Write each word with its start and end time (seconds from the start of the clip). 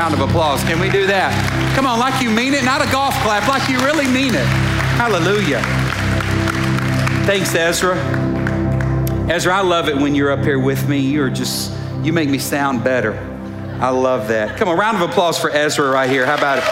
round 0.00 0.14
of 0.14 0.20
applause. 0.20 0.64
Can 0.64 0.80
we 0.80 0.88
do 0.88 1.06
that? 1.06 1.30
Come 1.76 1.84
on, 1.84 1.98
like 1.98 2.22
you 2.22 2.30
mean 2.30 2.54
it, 2.54 2.64
not 2.64 2.80
a 2.80 2.90
golf 2.90 3.12
clap, 3.16 3.46
like 3.46 3.68
you 3.68 3.78
really 3.84 4.06
mean 4.06 4.34
it. 4.34 4.46
Hallelujah. 4.96 5.60
Thanks, 7.26 7.54
Ezra. 7.54 7.96
Ezra, 9.28 9.54
I 9.54 9.60
love 9.60 9.90
it 9.90 9.96
when 9.98 10.14
you're 10.14 10.30
up 10.30 10.38
here 10.40 10.58
with 10.58 10.88
me. 10.88 11.00
You're 11.00 11.28
just, 11.28 11.70
you 12.02 12.14
make 12.14 12.30
me 12.30 12.38
sound 12.38 12.82
better. 12.82 13.12
I 13.78 13.90
love 13.90 14.28
that. 14.28 14.56
Come 14.56 14.68
on, 14.68 14.78
round 14.78 14.96
of 14.96 15.10
applause 15.10 15.38
for 15.38 15.50
Ezra 15.50 15.90
right 15.90 16.08
here. 16.08 16.24
How 16.24 16.38
about 16.38 16.56
it? 16.56 16.64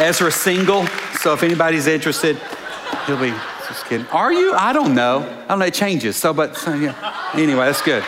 Ezra 0.00 0.32
single, 0.32 0.86
so 1.20 1.34
if 1.34 1.42
anybody's 1.42 1.88
interested, 1.88 2.38
he'll 3.06 3.20
be 3.20 3.34
just 3.68 3.84
kidding. 3.84 4.06
Are 4.06 4.32
you? 4.32 4.54
I 4.54 4.72
don't 4.72 4.94
know. 4.94 5.18
I 5.44 5.48
don't 5.48 5.58
know. 5.58 5.66
It 5.66 5.74
changes. 5.74 6.16
So, 6.16 6.32
but 6.32 6.56
so, 6.56 6.72
yeah. 6.72 7.30
Anyway, 7.34 7.66
that's 7.66 7.82
good. 7.82 8.02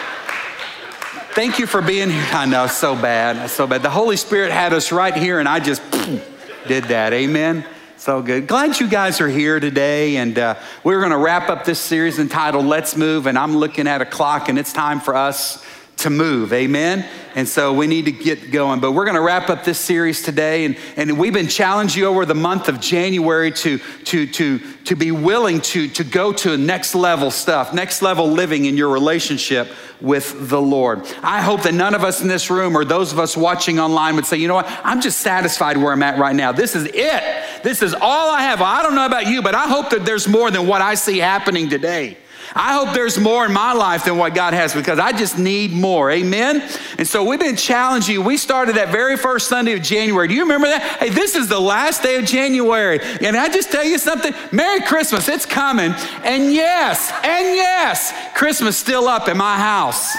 Thank 1.34 1.58
you 1.58 1.66
for 1.66 1.82
being 1.82 2.10
here. 2.10 2.28
I 2.30 2.46
know, 2.46 2.68
so 2.68 2.94
bad. 2.94 3.50
So 3.50 3.66
bad. 3.66 3.82
The 3.82 3.90
Holy 3.90 4.16
Spirit 4.16 4.52
had 4.52 4.72
us 4.72 4.92
right 4.92 5.12
here, 5.12 5.40
and 5.40 5.48
I 5.48 5.58
just 5.58 5.82
did 6.68 6.84
that. 6.84 7.12
Amen. 7.12 7.66
So 7.96 8.22
good. 8.22 8.46
Glad 8.46 8.78
you 8.78 8.86
guys 8.86 9.20
are 9.20 9.26
here 9.26 9.58
today. 9.58 10.18
And 10.18 10.38
uh, 10.38 10.54
we're 10.84 11.00
going 11.00 11.10
to 11.10 11.18
wrap 11.18 11.48
up 11.48 11.64
this 11.64 11.80
series 11.80 12.20
entitled 12.20 12.66
Let's 12.66 12.96
Move. 12.96 13.26
And 13.26 13.36
I'm 13.36 13.56
looking 13.56 13.88
at 13.88 14.00
a 14.00 14.06
clock, 14.06 14.48
and 14.48 14.56
it's 14.60 14.72
time 14.72 15.00
for 15.00 15.16
us 15.16 15.63
to 15.98 16.10
move. 16.10 16.52
Amen. 16.52 17.06
And 17.34 17.48
so 17.48 17.72
we 17.72 17.86
need 17.86 18.04
to 18.04 18.12
get 18.12 18.52
going. 18.52 18.80
But 18.80 18.92
we're 18.92 19.04
going 19.04 19.16
to 19.16 19.22
wrap 19.22 19.50
up 19.50 19.64
this 19.64 19.78
series 19.78 20.22
today. 20.22 20.64
And, 20.64 20.76
and 20.96 21.18
we've 21.18 21.32
been 21.32 21.48
challenging 21.48 22.02
you 22.02 22.08
over 22.08 22.24
the 22.24 22.34
month 22.34 22.68
of 22.68 22.80
January 22.80 23.50
to, 23.52 23.78
to, 23.78 24.26
to, 24.26 24.58
to 24.84 24.96
be 24.96 25.10
willing 25.10 25.60
to, 25.62 25.88
to 25.88 26.04
go 26.04 26.32
to 26.32 26.56
next 26.56 26.94
level 26.94 27.30
stuff, 27.30 27.74
next 27.74 28.02
level 28.02 28.30
living 28.30 28.66
in 28.66 28.76
your 28.76 28.88
relationship 28.88 29.72
with 30.00 30.48
the 30.48 30.60
Lord. 30.60 31.02
I 31.22 31.40
hope 31.40 31.62
that 31.62 31.74
none 31.74 31.94
of 31.94 32.04
us 32.04 32.20
in 32.20 32.28
this 32.28 32.50
room 32.50 32.76
or 32.76 32.84
those 32.84 33.12
of 33.12 33.18
us 33.18 33.36
watching 33.36 33.80
online 33.80 34.14
would 34.16 34.26
say, 34.26 34.36
you 34.36 34.46
know 34.46 34.54
what, 34.54 34.80
I'm 34.84 35.00
just 35.00 35.20
satisfied 35.20 35.76
where 35.76 35.92
I'm 35.92 36.02
at 36.02 36.18
right 36.18 36.36
now. 36.36 36.52
This 36.52 36.76
is 36.76 36.84
it. 36.92 37.62
This 37.62 37.82
is 37.82 37.94
all 37.94 38.30
I 38.30 38.42
have. 38.42 38.60
I 38.60 38.82
don't 38.82 38.94
know 38.94 39.06
about 39.06 39.26
you, 39.26 39.42
but 39.42 39.54
I 39.54 39.66
hope 39.66 39.90
that 39.90 40.04
there's 40.04 40.28
more 40.28 40.50
than 40.50 40.66
what 40.66 40.82
I 40.82 40.94
see 40.94 41.18
happening 41.18 41.68
today. 41.68 42.18
I 42.54 42.74
hope 42.74 42.94
there's 42.94 43.18
more 43.18 43.46
in 43.46 43.52
my 43.52 43.72
life 43.72 44.04
than 44.04 44.16
what 44.16 44.34
God 44.34 44.54
has 44.54 44.74
because 44.74 44.98
I 44.98 45.12
just 45.12 45.38
need 45.38 45.72
more. 45.72 46.10
Amen. 46.10 46.68
And 46.98 47.06
so 47.06 47.24
we've 47.24 47.38
been 47.38 47.56
challenging. 47.56 48.24
We 48.24 48.36
started 48.36 48.76
that 48.76 48.90
very 48.90 49.16
first 49.16 49.48
Sunday 49.48 49.72
of 49.72 49.82
January. 49.82 50.28
Do 50.28 50.34
you 50.34 50.42
remember 50.42 50.68
that? 50.68 50.82
Hey, 50.98 51.10
this 51.10 51.36
is 51.36 51.48
the 51.48 51.60
last 51.60 52.02
day 52.02 52.16
of 52.16 52.24
January. 52.24 53.00
And 53.20 53.36
I 53.36 53.48
just 53.48 53.70
tell 53.70 53.84
you 53.84 53.98
something? 53.98 54.34
Merry 54.52 54.80
Christmas. 54.80 55.28
It's 55.28 55.46
coming. 55.46 55.92
And 56.22 56.52
yes, 56.52 57.10
and 57.22 57.54
yes, 57.54 58.12
Christmas 58.34 58.76
still 58.76 59.08
up 59.08 59.28
in 59.28 59.36
my 59.36 59.56
house. 59.58 60.14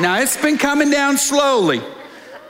Now 0.00 0.20
it's 0.20 0.36
been 0.40 0.58
coming 0.58 0.90
down 0.90 1.16
slowly. 1.18 1.82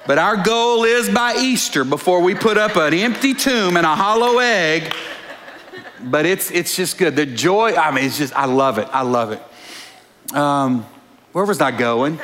But 0.06 0.16
our 0.16 0.36
goal 0.36 0.84
is 0.84 1.10
by 1.10 1.36
Easter, 1.36 1.84
before 1.84 2.22
we 2.22 2.34
put 2.34 2.56
up 2.56 2.76
an 2.76 2.94
empty 2.94 3.34
tomb 3.34 3.76
and 3.76 3.84
a 3.84 3.94
hollow 3.94 4.38
egg, 4.38 4.94
but 6.02 6.26
it's 6.26 6.50
it's 6.50 6.76
just 6.76 6.98
good. 6.98 7.16
The 7.16 7.26
joy, 7.26 7.74
I 7.74 7.90
mean, 7.90 8.04
it's 8.04 8.18
just 8.18 8.34
I 8.36 8.46
love 8.46 8.78
it. 8.78 8.88
I 8.92 9.02
love 9.02 9.32
it. 9.32 10.34
Um, 10.34 10.86
where 11.32 11.44
was 11.44 11.60
I 11.60 11.70
going? 11.70 12.18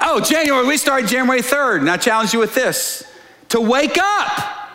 Oh, 0.00 0.20
January. 0.20 0.66
We 0.66 0.76
started 0.76 1.08
January 1.08 1.40
3rd, 1.40 1.80
and 1.80 1.90
I 1.90 1.96
challenge 1.96 2.32
you 2.32 2.38
with 2.38 2.54
this: 2.54 3.04
to 3.50 3.60
wake 3.60 3.98
up. 3.98 4.70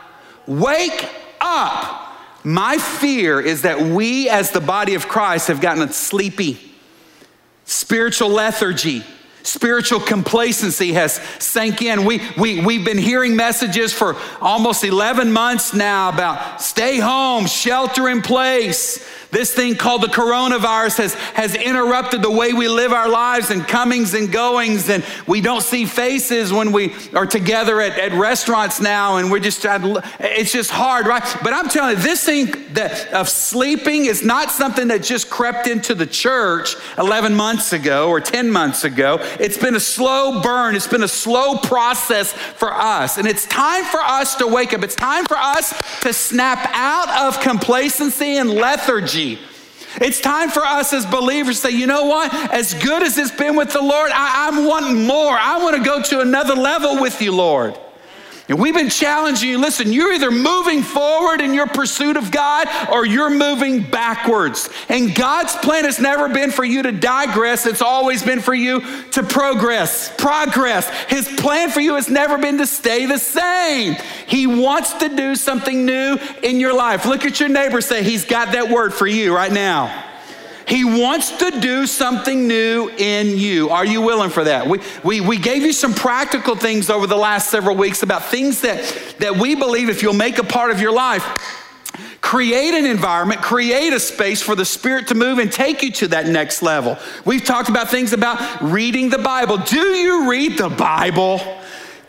Wake 0.47 1.09
up. 1.39 2.01
My 2.43 2.77
fear 2.77 3.39
is 3.39 3.61
that 3.61 3.79
we, 3.79 4.29
as 4.29 4.51
the 4.51 4.59
body 4.59 4.95
of 4.95 5.07
Christ, 5.07 5.47
have 5.47 5.61
gotten 5.61 5.87
sleepy, 5.93 6.59
spiritual 7.63 8.29
lethargy 8.29 9.03
Spiritual 9.43 9.99
complacency 9.99 10.93
has 10.93 11.15
sank 11.39 11.81
in. 11.81 12.05
We, 12.05 12.21
we, 12.37 12.61
we've 12.61 12.85
been 12.85 12.97
hearing 12.97 13.35
messages 13.35 13.91
for 13.91 14.15
almost 14.39 14.85
11 14.85 15.33
months 15.33 15.73
now 15.73 16.09
about 16.09 16.61
stay 16.61 16.97
home, 16.97 17.45
shelter 17.45 18.07
in 18.07 18.21
place. 18.21 19.05
This 19.33 19.51
thing 19.51 19.75
called 19.75 20.03
the 20.03 20.09
coronavirus 20.09 20.97
has, 20.97 21.13
has 21.33 21.55
interrupted 21.55 22.21
the 22.21 22.29
way 22.29 22.53
we 22.53 22.67
live 22.67 22.93
our 22.93 23.09
lives 23.09 23.49
and 23.49 23.67
comings 23.67 24.13
and 24.13 24.31
goings, 24.31 24.87
and 24.89 25.03
we 25.25 25.41
don't 25.41 25.63
see 25.63 25.85
faces 25.85 26.53
when 26.53 26.71
we 26.71 26.93
are 27.15 27.25
together 27.25 27.81
at, 27.81 27.97
at 27.97 28.11
restaurants 28.11 28.79
now, 28.79 29.17
and 29.17 29.31
we're 29.31 29.39
just, 29.39 29.65
it's 30.19 30.51
just 30.51 30.69
hard, 30.69 31.07
right? 31.07 31.23
But 31.43 31.51
I'm 31.51 31.67
telling 31.67 31.97
you, 31.97 32.03
this 32.03 32.23
thing 32.23 32.53
that 32.73 33.11
of 33.11 33.27
sleeping 33.27 34.05
is 34.05 34.23
not 34.23 34.51
something 34.51 34.89
that 34.89 35.01
just 35.01 35.31
crept 35.31 35.65
into 35.65 35.95
the 35.95 36.05
church 36.05 36.75
11 36.99 37.33
months 37.33 37.73
ago 37.73 38.09
or 38.09 38.21
10 38.21 38.51
months 38.51 38.83
ago. 38.83 39.17
It's 39.39 39.57
been 39.57 39.75
a 39.75 39.79
slow 39.79 40.41
burn, 40.41 40.75
it's 40.75 40.87
been 40.87 41.01
a 41.01 41.07
slow 41.07 41.57
process 41.57 42.33
for 42.33 42.71
us, 42.71 43.17
and 43.17 43.27
it's 43.27 43.47
time 43.47 43.83
for 43.85 43.99
us 43.99 44.35
to 44.35 44.45
wake 44.45 44.75
up. 44.75 44.83
It's 44.83 44.95
time 44.95 45.25
for 45.25 45.37
us 45.37 45.73
to 46.01 46.13
snap 46.13 46.69
out 46.73 47.09
of 47.27 47.41
complacency 47.41 48.37
and 48.37 48.51
lethargy 48.51 49.22
it's 50.01 50.19
time 50.19 50.49
for 50.49 50.63
us 50.63 50.93
as 50.93 51.05
believers 51.05 51.57
to 51.57 51.67
say, 51.67 51.75
you 51.75 51.87
know 51.87 52.05
what? 52.05 52.33
As 52.51 52.73
good 52.73 53.03
as 53.03 53.17
it's 53.17 53.31
been 53.31 53.55
with 53.55 53.73
the 53.73 53.81
Lord, 53.81 54.11
I, 54.13 54.47
am 54.47 54.65
wanting 54.65 55.05
more. 55.05 55.37
I 55.37 55.61
want 55.61 55.75
to 55.77 55.83
go 55.83 56.01
to 56.01 56.21
another 56.21 56.55
level 56.55 56.99
with 56.99 57.21
you, 57.21 57.31
Lord. 57.31 57.77
And 58.49 58.59
we've 58.59 58.73
been 58.73 58.89
challenging 58.89 59.49
you 59.49 59.57
listen, 59.57 59.93
you're 59.93 60.11
either 60.11 60.29
moving 60.29 60.81
forward 60.81 61.39
in 61.39 61.53
your 61.53 61.67
pursuit 61.67 62.17
of 62.17 62.29
God 62.29 62.67
or 62.91 63.05
you're 63.05 63.29
moving 63.29 63.81
backwards. 63.81 64.69
And 64.89 65.15
God's 65.15 65.55
plan 65.55 65.85
has 65.85 65.97
never 65.97 66.27
been 66.27 66.51
for 66.51 66.65
you 66.65 66.83
to 66.83 66.91
digress, 66.91 67.65
it's 67.65 67.81
always 67.81 68.21
been 68.21 68.41
for 68.41 68.53
you 68.53 68.81
to 69.11 69.23
progress. 69.23 70.13
Progress. 70.17 70.89
His 71.05 71.27
plan 71.27 71.71
for 71.71 71.79
you 71.79 71.95
has 71.95 72.09
never 72.09 72.37
been 72.37 72.57
to 72.57 72.67
stay 72.67 73.05
the 73.05 73.17
same. 73.17 73.95
He 74.27 74.45
wants 74.45 74.93
to 74.95 75.07
do 75.07 75.35
something 75.35 75.85
new 75.85 76.17
in 76.41 76.59
your 76.59 76.73
life. 76.73 77.05
Look 77.05 77.25
at 77.25 77.39
your 77.39 77.49
neighbor, 77.49 77.79
say, 77.79 78.03
He's 78.03 78.25
got 78.25 78.51
that 78.51 78.69
word 78.69 78.93
for 78.93 79.07
you 79.07 79.33
right 79.33 79.51
now. 79.51 80.02
He 80.73 80.83
wants 80.83 81.29
to 81.37 81.51
do 81.59 81.85
something 81.85 82.47
new 82.47 82.89
in 82.97 83.37
you. 83.37 83.69
Are 83.69 83.85
you 83.85 84.01
willing 84.01 84.31
for 84.31 84.43
that? 84.43 84.65
We, 84.65 84.79
we, 85.03 85.21
we 85.21 85.37
gave 85.37 85.61
you 85.61 85.71
some 85.71 85.93
practical 85.93 86.55
things 86.55 86.89
over 86.89 87.05
the 87.05 87.15
last 87.15 87.51
several 87.51 87.75
weeks 87.75 88.01
about 88.01 88.23
things 88.23 88.61
that, 88.61 88.81
that 89.19 89.37
we 89.37 89.53
believe 89.53 89.89
if 89.89 90.01
you'll 90.01 90.15
make 90.15 90.39
a 90.39 90.43
part 90.43 90.71
of 90.71 90.81
your 90.81 90.91
life, 90.91 91.23
create 92.21 92.73
an 92.73 92.87
environment, 92.87 93.39
create 93.43 93.93
a 93.93 93.99
space 93.99 94.41
for 94.41 94.55
the 94.55 94.65
Spirit 94.65 95.09
to 95.09 95.13
move 95.13 95.37
and 95.37 95.51
take 95.51 95.83
you 95.83 95.91
to 95.91 96.07
that 96.07 96.25
next 96.25 96.63
level. 96.63 96.97
We've 97.23 97.45
talked 97.45 97.69
about 97.69 97.91
things 97.91 98.11
about 98.11 98.63
reading 98.63 99.11
the 99.11 99.19
Bible. 99.19 99.57
Do 99.57 99.77
you 99.77 100.27
read 100.27 100.57
the 100.57 100.69
Bible? 100.69 101.39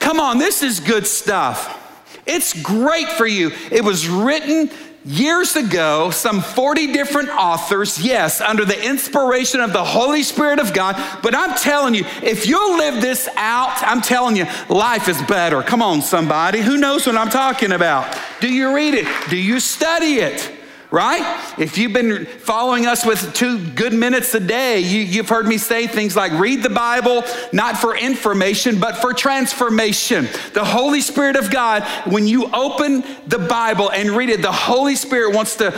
Come 0.00 0.18
on, 0.18 0.38
this 0.38 0.62
is 0.62 0.80
good 0.80 1.06
stuff. 1.06 1.82
It's 2.26 2.58
great 2.62 3.10
for 3.10 3.26
you. 3.26 3.50
It 3.70 3.84
was 3.84 4.08
written 4.08 4.70
Years 5.06 5.54
ago, 5.54 6.08
some 6.10 6.40
40 6.40 6.94
different 6.94 7.28
authors, 7.28 8.02
yes, 8.02 8.40
under 8.40 8.64
the 8.64 8.82
inspiration 8.82 9.60
of 9.60 9.74
the 9.74 9.84
Holy 9.84 10.22
Spirit 10.22 10.58
of 10.58 10.72
God. 10.72 10.96
But 11.22 11.34
I'm 11.34 11.54
telling 11.58 11.94
you, 11.94 12.06
if 12.22 12.46
you'll 12.46 12.78
live 12.78 13.02
this 13.02 13.28
out, 13.36 13.82
I'm 13.82 14.00
telling 14.00 14.34
you, 14.34 14.46
life 14.70 15.06
is 15.10 15.20
better. 15.24 15.62
Come 15.62 15.82
on, 15.82 16.00
somebody. 16.00 16.62
Who 16.62 16.78
knows 16.78 17.06
what 17.06 17.16
I'm 17.16 17.28
talking 17.28 17.72
about? 17.72 18.18
Do 18.40 18.50
you 18.50 18.74
read 18.74 18.94
it? 18.94 19.06
Do 19.28 19.36
you 19.36 19.60
study 19.60 20.20
it? 20.20 20.50
Right? 20.94 21.58
If 21.58 21.76
you've 21.76 21.92
been 21.92 22.24
following 22.24 22.86
us 22.86 23.04
with 23.04 23.34
two 23.34 23.58
good 23.58 23.92
minutes 23.92 24.32
a 24.32 24.38
day, 24.38 24.78
you, 24.78 25.04
have 25.16 25.28
heard 25.28 25.44
me 25.44 25.58
say 25.58 25.88
things 25.88 26.14
like 26.14 26.30
read 26.34 26.62
the 26.62 26.70
Bible, 26.70 27.24
not 27.52 27.78
for 27.78 27.96
information, 27.96 28.78
but 28.78 28.98
for 28.98 29.12
transformation. 29.12 30.28
The 30.52 30.64
Holy 30.64 31.00
Spirit 31.00 31.34
of 31.34 31.50
God, 31.50 31.82
when 32.06 32.28
you 32.28 32.48
open 32.52 33.02
the 33.26 33.40
Bible 33.40 33.90
and 33.90 34.10
read 34.10 34.28
it, 34.28 34.40
the 34.40 34.52
Holy 34.52 34.94
Spirit 34.94 35.34
wants 35.34 35.56
to 35.56 35.76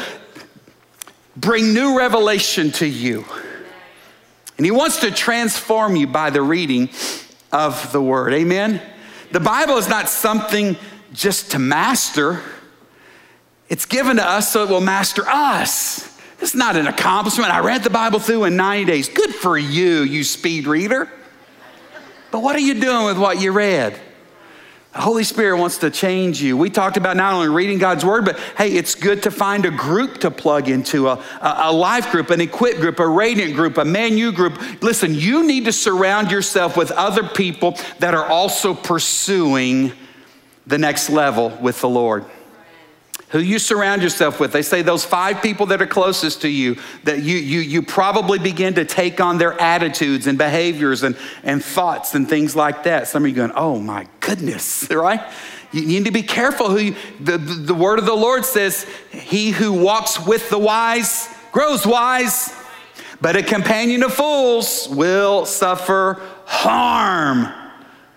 bring 1.35 1.73
new 1.73 1.97
revelation 1.97 2.71
to 2.73 2.87
you. 2.87 3.25
And 4.59 4.67
He 4.67 4.71
wants 4.71 5.01
to 5.01 5.11
transform 5.11 5.97
you 5.97 6.07
by 6.07 6.29
the 6.29 6.43
reading 6.43 6.91
of 7.53 7.91
the 7.91 8.03
Word. 8.03 8.35
Amen? 8.35 8.83
The 9.33 9.41
Bible 9.41 9.79
is 9.79 9.89
not 9.89 10.11
something 10.11 10.77
just 11.15 11.53
to 11.53 11.59
master. 11.59 12.43
It's 13.69 13.87
given 13.87 14.17
to 14.17 14.25
us 14.25 14.53
so 14.53 14.65
it 14.65 14.71
will 14.71 14.81
master 14.81 15.25
us. 15.27 16.17
Is 16.41 16.55
not 16.55 16.77
an 16.77 16.87
accomplishment. 16.87 17.51
I 17.51 17.61
read 17.61 17.83
the 17.83 17.91
Bible 17.91 18.19
through 18.19 18.45
in 18.45 18.57
90 18.57 18.85
days. 18.85 19.09
Good 19.09 19.35
for 19.35 19.57
you, 19.57 20.03
you 20.03 20.23
speed 20.23 20.67
reader. 20.67 21.09
But 22.31 22.43
what 22.43 22.55
are 22.55 22.61
you 22.61 22.75
doing 22.75 23.07
with 23.07 23.19
what 23.19 23.41
you 23.41 23.53
read? 23.53 23.99
The 24.93 25.01
Holy 25.01 25.25
Spirit 25.25 25.59
wants 25.59 25.79
to 25.79 25.91
change 25.91 26.43
you. 26.43 26.57
We 26.57 26.71
talked 26.71 26.97
about 26.97 27.17
not 27.17 27.35
only 27.35 27.49
reading 27.49 27.79
God's 27.79 28.05
word, 28.05 28.25
but 28.25 28.39
hey, 28.57 28.73
it's 28.73 28.95
good 28.95 29.23
to 29.25 29.31
find 29.31 29.65
a 29.65 29.71
group 29.71 30.19
to 30.19 30.31
plug 30.31 30.69
into 30.69 31.09
a, 31.09 31.23
a 31.41 31.73
life 31.73 32.11
group, 32.11 32.31
an 32.31 32.41
equip 32.41 32.77
group, 32.77 32.99
a 32.99 33.07
radiant 33.07 33.55
group, 33.55 33.79
a 33.79 33.85
man 33.85 34.17
you 34.17 34.33
group. 34.33 34.59
Listen, 34.83 35.15
you 35.15 35.47
need 35.47 35.67
to 35.67 35.73
surround 35.73 36.31
yourself 36.31 36.77
with 36.77 36.91
other 36.93 37.23
people 37.27 37.77
that 37.99 38.15
are 38.15 38.25
also 38.25 38.75
pursuing 38.75 39.93
the 40.67 40.79
next 40.79 41.11
level 41.11 41.51
with 41.61 41.81
the 41.81 41.89
Lord. 41.89 42.25
Who 43.31 43.41
you 43.41 43.59
surround 43.59 44.03
yourself 44.03 44.39
with. 44.39 44.53
They 44.53 44.63
say 44.63 44.83
those 44.83 45.05
five 45.05 45.43
people 45.43 45.67
that 45.67 45.83
are 45.83 45.87
closest 45.87 46.43
to 46.43 46.49
you, 46.49 46.77
that 47.05 47.23
you, 47.23 47.37
you, 47.37 47.61
you 47.61 47.83
probably 47.83 48.39
begin 48.39 48.75
to 48.75 48.85
take 48.85 49.21
on 49.21 49.39
their 49.39 49.61
attitudes 49.61 50.27
and 50.27 50.39
behaviors 50.39 51.03
and, 51.03 51.17
and 51.43 51.65
thoughts 51.65 52.15
and 52.15 52.29
things 52.29 52.55
like 52.55 52.85
that. 52.85 53.09
Some 53.09 53.25
of 53.25 53.29
you 53.29 53.35
going, 53.35 53.53
oh 53.57 53.81
my 53.81 54.07
goodness, 54.21 54.89
right? 54.91 55.21
You 55.73 55.85
need 55.85 56.05
to 56.05 56.13
be 56.13 56.23
careful 56.23 56.71
who 56.71 56.79
you, 56.79 56.97
the, 57.19 57.39
the, 57.39 57.55
the 57.55 57.75
word 57.75 57.99
of 57.99 58.07
the 58.07 58.15
Lord 58.15 58.45
says, 58.45 58.87
he 59.11 59.51
who 59.51 59.73
walks 59.73 60.25
with 60.25 60.49
the 60.49 60.59
wise 60.59 61.29
grows 61.51 61.87
wise, 61.87 62.55
but 63.21 63.35
a 63.35 63.43
companion 63.43 64.03
of 64.03 64.13
fools 64.13 64.89
will 64.91 65.47
suffer 65.47 66.21
harm, 66.45 67.49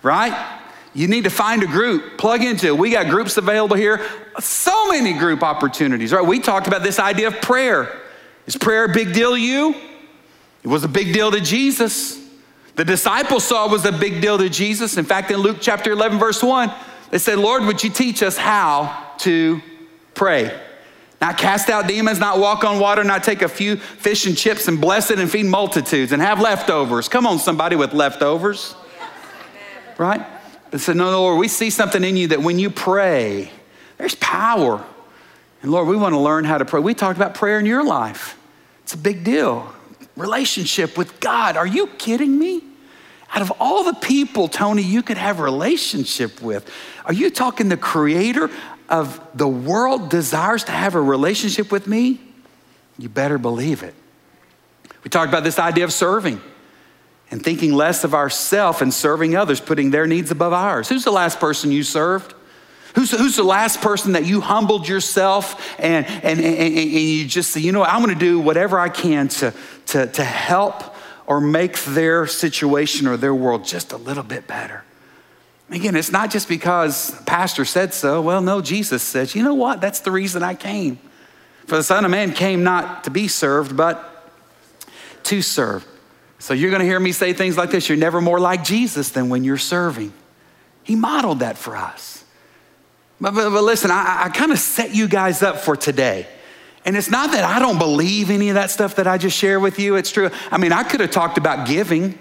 right? 0.04 0.59
You 1.00 1.08
need 1.08 1.24
to 1.24 1.30
find 1.30 1.64
a 1.64 1.66
group, 1.66 2.18
plug 2.18 2.44
into 2.44 2.68
it. 2.68 2.78
We 2.78 2.92
got 2.92 3.08
groups 3.08 3.38
available 3.38 3.78
here, 3.78 4.06
so 4.42 4.90
many 4.90 5.14
group 5.14 5.44
opportunities, 5.44 6.12
right? 6.12 6.26
We 6.26 6.42
talked 6.42 6.68
about 6.68 6.84
this 6.84 7.00
idea 7.00 7.28
of 7.28 7.40
prayer. 7.42 7.98
Is 8.46 8.58
prayer 8.58 8.84
a 8.84 8.90
big 8.90 9.14
deal 9.14 9.32
to 9.32 9.40
you? 9.40 9.76
It 10.62 10.68
was 10.68 10.84
a 10.84 10.90
big 10.90 11.14
deal 11.14 11.32
to 11.32 11.40
Jesus. 11.40 12.22
The 12.76 12.84
disciples 12.84 13.46
saw 13.46 13.68
it 13.68 13.72
was 13.72 13.86
a 13.86 13.94
big 13.94 14.20
deal 14.20 14.38
to 14.40 14.50
Jesus. 14.50 14.98
In 14.98 15.06
fact, 15.06 15.32
in 15.32 15.38
Luke 15.38 15.60
chapter 15.62 15.94
11, 15.94 16.20
verse 16.20 16.44
1, 16.44 16.70
they 17.12 17.18
said, 17.18 17.40
Lord, 17.40 17.64
would 17.64 17.82
you 17.82 17.92
teach 17.92 18.22
us 18.22 18.36
how 18.36 19.14
to 19.20 19.62
pray? 20.16 20.52
Not 21.22 21.38
cast 21.38 21.70
out 21.70 21.88
demons, 21.88 22.20
not 22.20 22.40
walk 22.40 22.66
on 22.66 22.78
water, 22.78 23.06
not 23.06 23.24
take 23.24 23.42
a 23.42 23.48
few 23.48 23.78
fish 23.78 24.26
and 24.26 24.36
chips 24.36 24.68
and 24.68 24.82
bless 24.82 25.12
it 25.12 25.20
and 25.20 25.32
feed 25.32 25.46
multitudes 25.46 26.12
and 26.12 26.22
have 26.22 26.42
leftovers. 26.42 27.08
Come 27.08 27.26
on, 27.26 27.40
somebody 27.40 27.78
with 27.78 27.94
leftovers. 27.94 28.76
Right? 29.98 30.26
But 30.72 30.82
said, 30.82 30.96
No, 30.96 31.10
Lord, 31.12 31.40
we 31.40 31.48
see 31.48 31.70
something 31.70 32.04
in 32.04 32.16
you 32.16 32.28
that 32.28 32.42
when 32.42 32.60
you 32.60 32.70
pray, 32.70 33.52
there's 33.98 34.16
power. 34.16 34.84
And 35.62 35.72
Lord, 35.72 35.88
we 35.88 35.96
want 35.96 36.14
to 36.14 36.20
learn 36.20 36.46
how 36.46 36.58
to 36.58 36.66
pray. 36.66 36.80
We 36.80 36.94
talked 36.94 37.18
about 37.18 37.34
prayer 37.34 37.60
in 37.60 37.66
your 37.66 37.84
life. 37.84 38.38
It's 38.84 38.94
a 38.94 38.98
big 38.98 39.24
deal. 39.24 39.74
Relationship 40.16 40.98
with 40.98 41.20
God. 41.20 41.58
Are 41.58 41.68
you 41.68 41.88
kidding 41.88 42.38
me? 42.38 42.64
Out 43.32 43.42
of 43.42 43.52
all 43.60 43.84
the 43.84 43.94
people, 43.94 44.48
Tony, 44.48 44.82
you 44.82 45.04
could 45.04 45.18
have 45.18 45.40
a 45.40 45.44
relationship 45.44 46.42
with, 46.42 46.70
are 47.06 47.14
you 47.14 47.30
talking 47.30 47.70
the 47.70 47.78
creator 47.78 48.50
of 48.90 49.22
the 49.36 49.48
world 49.48 50.10
desires 50.10 50.64
to 50.64 50.72
have 50.72 50.96
a 50.96 51.02
relationship 51.02 51.72
with 51.72 51.86
me? 51.86 52.20
You 52.98 53.08
better 53.08 53.38
believe 53.38 53.84
it. 53.84 53.94
We 55.04 55.10
talked 55.10 55.30
about 55.30 55.44
this 55.44 55.60
idea 55.60 55.84
of 55.84 55.94
serving 55.94 56.42
and 57.32 57.44
thinking 57.44 57.74
less 57.74 58.04
of 58.04 58.14
ourself 58.14 58.82
and 58.82 58.94
serving 58.94 59.36
others, 59.36 59.60
putting 59.60 59.92
their 59.92 60.08
needs 60.08 60.32
above 60.32 60.54
ours. 60.54 60.90
Who's 60.90 61.04
the 61.04 61.12
last 61.12 61.40
person 61.40 61.72
you 61.72 61.84
served? 61.84 62.34
Who's, 62.96 63.12
who's 63.12 63.36
the 63.36 63.44
last 63.44 63.82
person 63.82 64.14
that 64.14 64.26
you 64.26 64.42
humbled 64.42 64.88
yourself 64.88 65.80
and, 65.80 66.06
and, 66.08 66.40
and, 66.40 66.58
and 66.58 66.92
you 66.92 67.28
just 67.28 67.52
say, 67.52 67.60
you 67.60 67.72
know 67.72 67.84
I'm 67.84 68.02
gonna 68.02 68.16
do 68.16 68.40
whatever 68.40 68.80
I 68.80 68.90
can 68.90 69.28
to, 69.28 69.54
to, 69.88 70.08
to 70.08 70.24
help 70.24 70.96
or 71.28 71.40
make 71.40 71.80
their 71.84 72.26
situation 72.26 73.06
or 73.06 73.16
their 73.16 73.36
world 73.36 73.64
just 73.64 73.94
a 73.94 73.98
little 73.98 74.24
bit 74.24 74.48
better? 74.48 74.84
Again, 75.70 75.96
it's 75.96 76.12
not 76.12 76.32
just 76.32 76.50
because 76.50 77.12
pastor 77.26 77.64
said 77.64 77.94
so. 77.94 78.22
Well, 78.22 78.42
no, 78.42 78.60
Jesus 78.60 79.04
says, 79.04 79.36
you 79.36 79.44
know 79.44 79.54
what, 79.54 79.82
that's 79.82 80.00
the 80.00 80.12
reason 80.12 80.42
I 80.42 80.56
came. 80.56 80.98
For 81.68 81.76
the 81.76 81.84
Son 81.84 82.04
of 82.04 82.10
Man 82.10 82.34
came 82.34 82.64
not 82.64 83.04
to 83.04 83.12
be 83.12 83.28
served, 83.28 83.78
but 83.78 84.32
to 85.26 85.44
serve. 85.44 85.86
So 86.40 86.54
you're 86.54 86.72
going 86.72 86.80
to 86.80 86.86
hear 86.86 87.00
me 87.00 87.12
say 87.12 87.34
things 87.34 87.58
like 87.58 87.70
this 87.70 87.88
You're 87.90 87.98
never 87.98 88.22
more 88.22 88.40
like 88.40 88.64
Jesus 88.64 89.10
than 89.10 89.30
when 89.30 89.44
you're 89.44 89.58
serving. 89.58 90.14
He 90.84 90.96
modeled 90.96 91.40
that 91.40 91.58
for 91.58 91.76
us. 91.76 92.24
But, 93.22 93.36
but, 93.36 93.50
but 93.50 93.64
listen, 93.64 93.92
I, 93.92 94.24
I 94.26 94.30
kind 94.30 94.52
of 94.52 94.60
set 94.60 94.96
you 94.96 95.08
guys 95.08 95.44
up 95.44 95.58
for 95.58 95.76
today. 95.76 96.26
And 96.86 96.96
it's 96.96 97.10
not 97.10 97.34
that 97.34 97.44
I 97.44 97.60
don't 97.60 97.78
believe 97.78 98.32
any 98.32 98.50
of 98.50 98.56
that 98.56 98.72
stuff 98.72 98.96
that 98.96 99.06
I 99.06 99.18
just 99.18 99.38
shared 99.38 99.62
with 99.62 99.78
you. 99.78 99.96
It's 99.96 100.12
true. 100.12 100.32
I 100.50 100.58
mean, 100.58 100.72
I 100.72 100.84
could 100.84 101.02
have 101.02 101.12
talked 101.12 101.38
about 101.38 101.68
giving. 101.68 102.18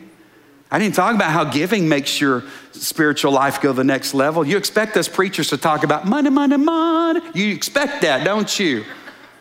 I 0.71 0.79
didn't 0.79 0.97
talk 0.97 1.15
about 1.15 1.31
how 1.31 1.45
giving 1.45 1.89
makes 1.89 2.21
your 2.21 2.43
spiritual 2.73 3.33
life 3.33 3.61
go 3.61 3.73
the 3.73 3.85
next 3.85 4.13
level. 4.13 4.45
You 4.45 4.57
expect 4.57 4.97
us 4.97 5.09
preachers 5.09 5.49
to 5.51 5.57
talk 5.57 5.85
about 5.85 6.07
money, 6.07 6.29
money, 6.29 6.57
money. 6.57 7.21
You 7.35 7.55
expect 7.55 8.03
that, 8.03 8.25
don't 8.25 8.59
you? 8.59 8.85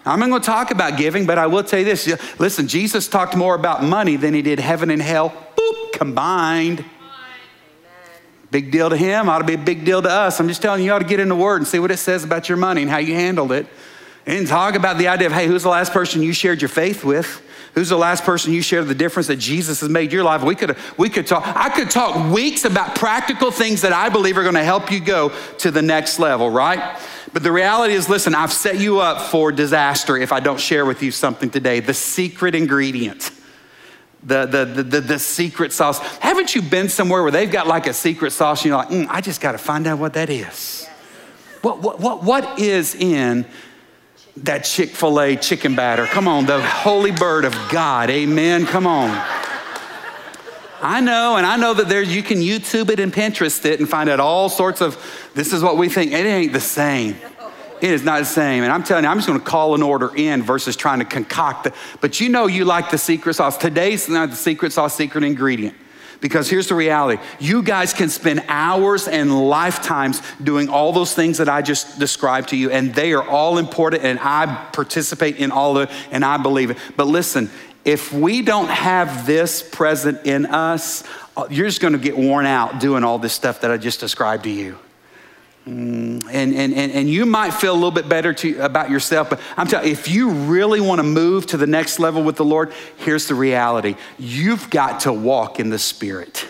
I'm 0.07 0.19
not 0.19 0.30
going 0.30 0.42
to 0.42 0.45
talk 0.45 0.71
about 0.71 0.98
giving, 0.98 1.25
but 1.25 1.38
I 1.38 1.48
will 1.48 1.63
tell 1.63 1.80
you 1.80 1.86
this. 1.86 2.07
Listen, 2.39 2.68
Jesus 2.68 3.07
talked 3.07 3.36
more 3.36 3.56
about 3.56 3.83
money 3.83 4.15
than 4.15 4.33
he 4.33 4.42
did 4.42 4.59
heaven 4.59 4.89
and 4.89 5.01
hell, 5.01 5.31
boop, 5.56 5.94
combined. 5.94 6.83
Big 8.50 8.71
deal 8.71 8.89
to 8.89 8.95
him, 8.95 9.27
ought 9.27 9.39
to 9.39 9.44
be 9.44 9.56
a 9.56 9.57
big 9.57 9.83
deal 9.83 10.01
to 10.01 10.09
us. 10.09 10.39
I'm 10.39 10.48
just 10.48 10.62
telling 10.62 10.80
you, 10.80 10.88
you 10.88 10.94
ought 10.94 11.00
to 11.00 11.06
get 11.06 11.19
in 11.19 11.27
the 11.27 11.36
Word 11.36 11.57
and 11.57 11.68
see 11.68 11.80
what 11.80 11.92
it 11.92 11.98
says 11.98 12.24
about 12.24 12.48
your 12.48 12.57
money 12.57 12.81
and 12.81 12.89
how 12.89 13.00
you 13.00 13.13
handled 13.13 13.51
it. 13.51 13.68
And 14.25 14.48
talk 14.48 14.75
about 14.75 14.98
the 14.98 15.09
idea 15.09 15.27
of, 15.27 15.33
hey, 15.33 15.48
who's 15.48 15.63
the 15.63 15.69
last 15.69 15.92
person 15.92 16.21
you 16.21 16.33
shared 16.33 16.62
your 16.62 16.69
faith 16.69 17.04
with? 17.04 17.42
Who's 17.75 17.89
the 17.89 17.98
last 17.98 18.24
person 18.24 18.54
you 18.54 18.62
shared 18.62 18.88
the 18.88 18.95
difference 18.95 19.27
that 19.27 19.36
Jesus 19.36 19.81
has 19.81 19.89
made 19.89 20.12
your 20.12 20.24
life? 20.24 20.44
We 20.44 20.56
could, 20.56 20.77
we 20.98 21.09
could 21.09 21.27
talk, 21.27 21.44
I 21.45 21.69
could 21.69 21.92
talk 21.92 22.33
weeks 22.33 22.65
about 22.65 22.95
practical 22.95 23.51
things 23.51 23.81
that 23.81 23.94
I 23.94 24.09
believe 24.09 24.38
are 24.38 24.44
going 24.44 24.56
to 24.56 24.63
help 24.63 24.92
you 24.92 25.00
go 25.00 25.31
to 25.59 25.71
the 25.71 25.81
next 25.81 26.18
level, 26.18 26.50
right? 26.50 26.98
But 27.33 27.44
the 27.44 27.51
reality 27.51 27.94
is, 27.94 28.09
listen, 28.09 28.33
I've 28.33 28.53
set 28.53 28.79
you 28.79 29.00
up 29.00 29.29
for 29.29 29.51
disaster 29.51 30.18
if 30.18 30.31
I 30.31 30.39
don't 30.39 30.59
share 30.59 30.85
with 30.85 31.03
you 31.03 31.12
something 31.12 31.50
today. 31.50 31.79
The 31.79 31.94
secret 31.94 32.56
ingredient. 32.56 33.31
The, 34.24 34.45
the, 34.45 34.65
the, 34.65 34.83
the, 34.83 35.01
the 35.01 35.19
secret 35.19 35.71
sauce. 35.71 36.00
Haven't 36.18 36.56
you 36.56 36.62
been 36.62 36.89
somewhere 36.89 37.21
where 37.21 37.31
they've 37.31 37.51
got 37.51 37.68
like 37.68 37.88
a 37.88 37.94
secret 37.94 38.31
sauce 38.31 38.62
and 38.62 38.69
you're 38.69 38.77
like, 38.77 38.89
mm, 38.89 39.07
I 39.09 39.21
just 39.21 39.41
got 39.41 39.53
to 39.53 39.57
find 39.57 39.88
out 39.88 40.00
what 40.00 40.13
that 40.13 40.29
is? 40.29 40.88
What, 41.62 41.79
what, 41.79 42.00
what, 42.00 42.24
what 42.24 42.59
is 42.59 42.95
in 42.95 43.45
that 44.38 44.59
Chick 44.59 44.89
fil 44.89 45.19
A 45.19 45.35
chicken 45.35 45.75
batter? 45.75 46.06
Come 46.06 46.27
on, 46.27 46.45
the 46.45 46.62
holy 46.62 47.12
bird 47.12 47.45
of 47.45 47.53
God. 47.69 48.09
Amen. 48.09 48.65
Come 48.65 48.88
on. 48.88 49.09
I 50.81 51.01
know, 51.01 51.38
and 51.38 51.45
I 51.45 51.57
know 51.57 51.74
that 51.74 51.89
there 51.89 52.01
you 52.01 52.21
can 52.21 52.38
YouTube 52.38 52.89
it 52.89 53.00
and 53.00 53.12
Pinterest 53.12 53.65
it 53.65 53.79
and 53.79 53.89
find 53.89 54.09
out 54.09 54.19
all 54.19 54.50
sorts 54.50 54.81
of 54.81 54.97
this 55.33 55.53
is 55.53 55.63
what 55.63 55.77
we 55.77 55.89
think. 55.89 56.12
It 56.12 56.25
ain't 56.25 56.53
the 56.53 56.59
same. 56.59 57.15
It 57.81 57.91
is 57.91 58.03
not 58.03 58.19
the 58.19 58.25
same. 58.25 58.63
And 58.63 58.71
I'm 58.71 58.83
telling 58.83 59.03
you, 59.03 59.09
I'm 59.09 59.18
just 59.18 59.27
going 59.27 59.39
to 59.39 59.45
call 59.45 59.75
an 59.75 59.83
order 59.83 60.16
in 60.16 60.42
versus 60.42 60.75
trying 60.75 60.99
to 60.99 61.06
concoct. 61.06 61.68
But 62.01 62.19
you 62.19 62.30
know 62.30 62.47
you 62.47 62.66
like 62.66 62.90
the 62.92 62.97
secret 62.97 63.35
sauce. 63.35 63.57
Today's 63.57 64.09
not 64.09 64.31
the 64.31 64.35
secret 64.35 64.73
sauce 64.73 64.95
secret 64.95 65.23
ingredient. 65.23 65.75
Because 66.19 66.49
here's 66.49 66.68
the 66.68 66.75
reality 66.75 67.21
you 67.40 67.61
guys 67.61 67.94
can 67.94 68.09
spend 68.09 68.44
hours 68.47 69.07
and 69.07 69.47
lifetimes 69.49 70.21
doing 70.42 70.68
all 70.68 70.92
those 70.92 71.13
things 71.13 71.37
that 71.37 71.47
I 71.47 71.61
just 71.61 71.99
described 71.99 72.49
to 72.49 72.57
you, 72.57 72.71
and 72.71 72.94
they 72.94 73.13
are 73.13 73.23
all 73.23 73.59
important, 73.59 74.04
and 74.04 74.19
I 74.19 74.69
participate 74.73 75.37
in 75.37 75.51
all 75.51 75.78
of 75.78 75.90
it, 75.90 75.95
and 76.09 76.25
I 76.25 76.37
believe 76.37 76.71
it. 76.71 76.78
But 76.95 77.06
listen, 77.06 77.51
if 77.87 78.11
we 78.11 78.41
don't 78.41 78.67
have 78.67 79.25
this 79.25 79.63
present 79.63 80.25
in 80.25 80.45
us, 80.45 81.06
uh, 81.37 81.47
you're 81.49 81.67
just 81.67 81.79
going 81.79 81.94
to 81.94 81.99
get 81.99 82.17
worn 82.17 82.45
out 82.45 82.81
doing 82.81 83.06
all 83.06 83.17
this 83.17 83.31
stuff 83.31 83.61
that 83.61 83.71
I 83.71 83.77
just 83.77 84.01
described 84.01 84.44
to 84.44 84.49
you. 84.49 84.77
Mm, 85.65 86.21
and, 86.29 86.53
and, 86.53 86.73
and, 86.73 86.91
and 86.91 87.09
you 87.09 87.25
might 87.25 87.51
feel 87.51 87.71
a 87.71 87.75
little 87.75 87.91
bit 87.91 88.09
better 88.09 88.33
to, 88.33 88.59
about 88.59 88.89
yourself, 88.89 89.29
but 89.29 89.39
I'm 89.56 89.67
telling 89.67 89.87
you, 89.87 89.94
if 89.94 90.09
you 90.09 90.31
really 90.31 90.81
want 90.81 90.99
to 90.99 91.03
move 91.03 91.47
to 91.47 91.57
the 91.57 91.65
next 91.65 91.97
level 91.97 92.23
with 92.23 92.35
the 92.35 92.44
Lord, 92.44 92.73
here's 92.97 93.29
the 93.29 93.35
reality 93.35 93.95
you've 94.19 94.69
got 94.69 94.99
to 95.01 95.13
walk 95.13 95.61
in 95.61 95.69
the 95.69 95.79
Spirit. 95.79 96.45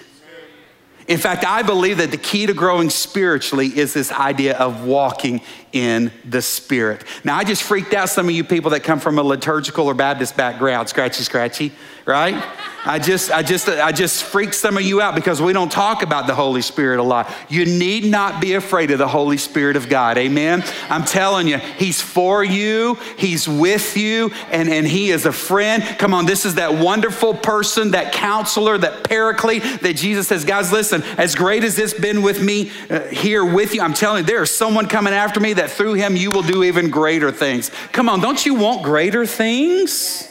In 1.08 1.20
fact, 1.20 1.46
I 1.46 1.62
believe 1.62 2.00
that 2.00 2.12
the 2.12 2.17
key 2.17 2.48
to 2.48 2.53
growing 2.53 2.89
spiritually 2.89 3.67
is 3.67 3.94
this 3.94 4.12
idea 4.12 4.58
of 4.58 4.86
walking 4.86 5.41
in 5.77 6.12
the 6.25 6.41
Spirit. 6.41 7.03
Now, 7.24 7.38
I 7.38 7.43
just 7.43 7.63
freaked 7.63 7.93
out 7.93 8.10
some 8.10 8.27
of 8.27 8.36
you 8.36 8.43
people 8.43 8.72
that 8.72 8.81
come 8.81 9.00
from 9.00 9.19
a 9.19 9.24
liturgical 9.24 9.88
or 9.88 9.93
Baptist 9.93 10.36
background, 10.36 10.89
scratchy, 10.89 11.24
scratchy, 11.24 11.72
right? 12.05 12.41
I 12.86 13.00
just, 13.00 13.31
I 13.31 13.43
just, 13.43 13.67
I 13.67 13.91
just 13.91 14.24
freaked 14.24 14.55
some 14.55 14.77
of 14.77 14.84
you 14.84 15.01
out 15.01 15.13
because 15.13 15.41
we 15.41 15.51
don't 15.51 15.72
talk 15.72 16.03
about 16.03 16.25
the 16.25 16.34
Holy 16.34 16.62
Spirit 16.62 17.00
a 17.00 17.03
lot. 17.03 17.29
You 17.50 17.65
need 17.65 18.05
not 18.05 18.39
be 18.39 18.53
afraid 18.53 18.91
of 18.91 18.98
the 18.98 19.07
Holy 19.07 19.36
Spirit 19.36 19.75
of 19.75 19.89
God. 19.89 20.17
Amen. 20.17 20.63
I'm 20.89 21.03
telling 21.03 21.50
you, 21.50 21.57
He's 21.57 22.01
for 22.01 22.46
you, 22.46 22.96
He's 23.17 23.46
with 23.46 23.98
you, 23.98 24.31
and, 24.51 24.69
and 24.69 24.88
He 24.88 25.10
is 25.12 25.25
a 25.25 25.34
friend. 25.34 25.84
Come 25.84 26.13
on, 26.13 26.25
this 26.25 26.46
is 26.46 26.55
that 26.55 26.75
wonderful 26.75 27.34
person, 27.34 27.91
that 27.91 28.13
counselor, 28.13 28.77
that 28.77 29.03
paraclete 29.03 29.81
that 29.81 29.98
Jesus 29.98 30.29
says, 30.29 30.46
guys, 30.46 30.72
listen, 30.72 31.03
as 31.17 31.36
great 31.36 31.65
as 31.65 31.77
it's 31.77 31.93
been 31.93 32.22
with 32.22 32.41
me 32.41 32.72
uh, 32.89 33.01
here 33.07 33.43
with 33.43 33.75
you, 33.75 33.81
I'm 33.81 33.93
telling 33.93 34.24
you, 34.24 34.27
there's 34.27 34.51
someone 34.51 34.88
coming 34.88 35.13
after 35.13 35.41
me 35.41 35.51
that 35.53 35.67
through 35.70 35.96
him 35.96 36.16
you 36.16 36.32
will 36.32 36.44
do 36.44 36.64
even 36.64 36.90
greater 36.90 37.32
things. 37.32 37.72
Come 37.92 38.10
on, 38.10 38.20
don't 38.20 38.46
you 38.46 38.56
want 38.56 38.84
greater 38.84 39.26
things? 39.26 40.24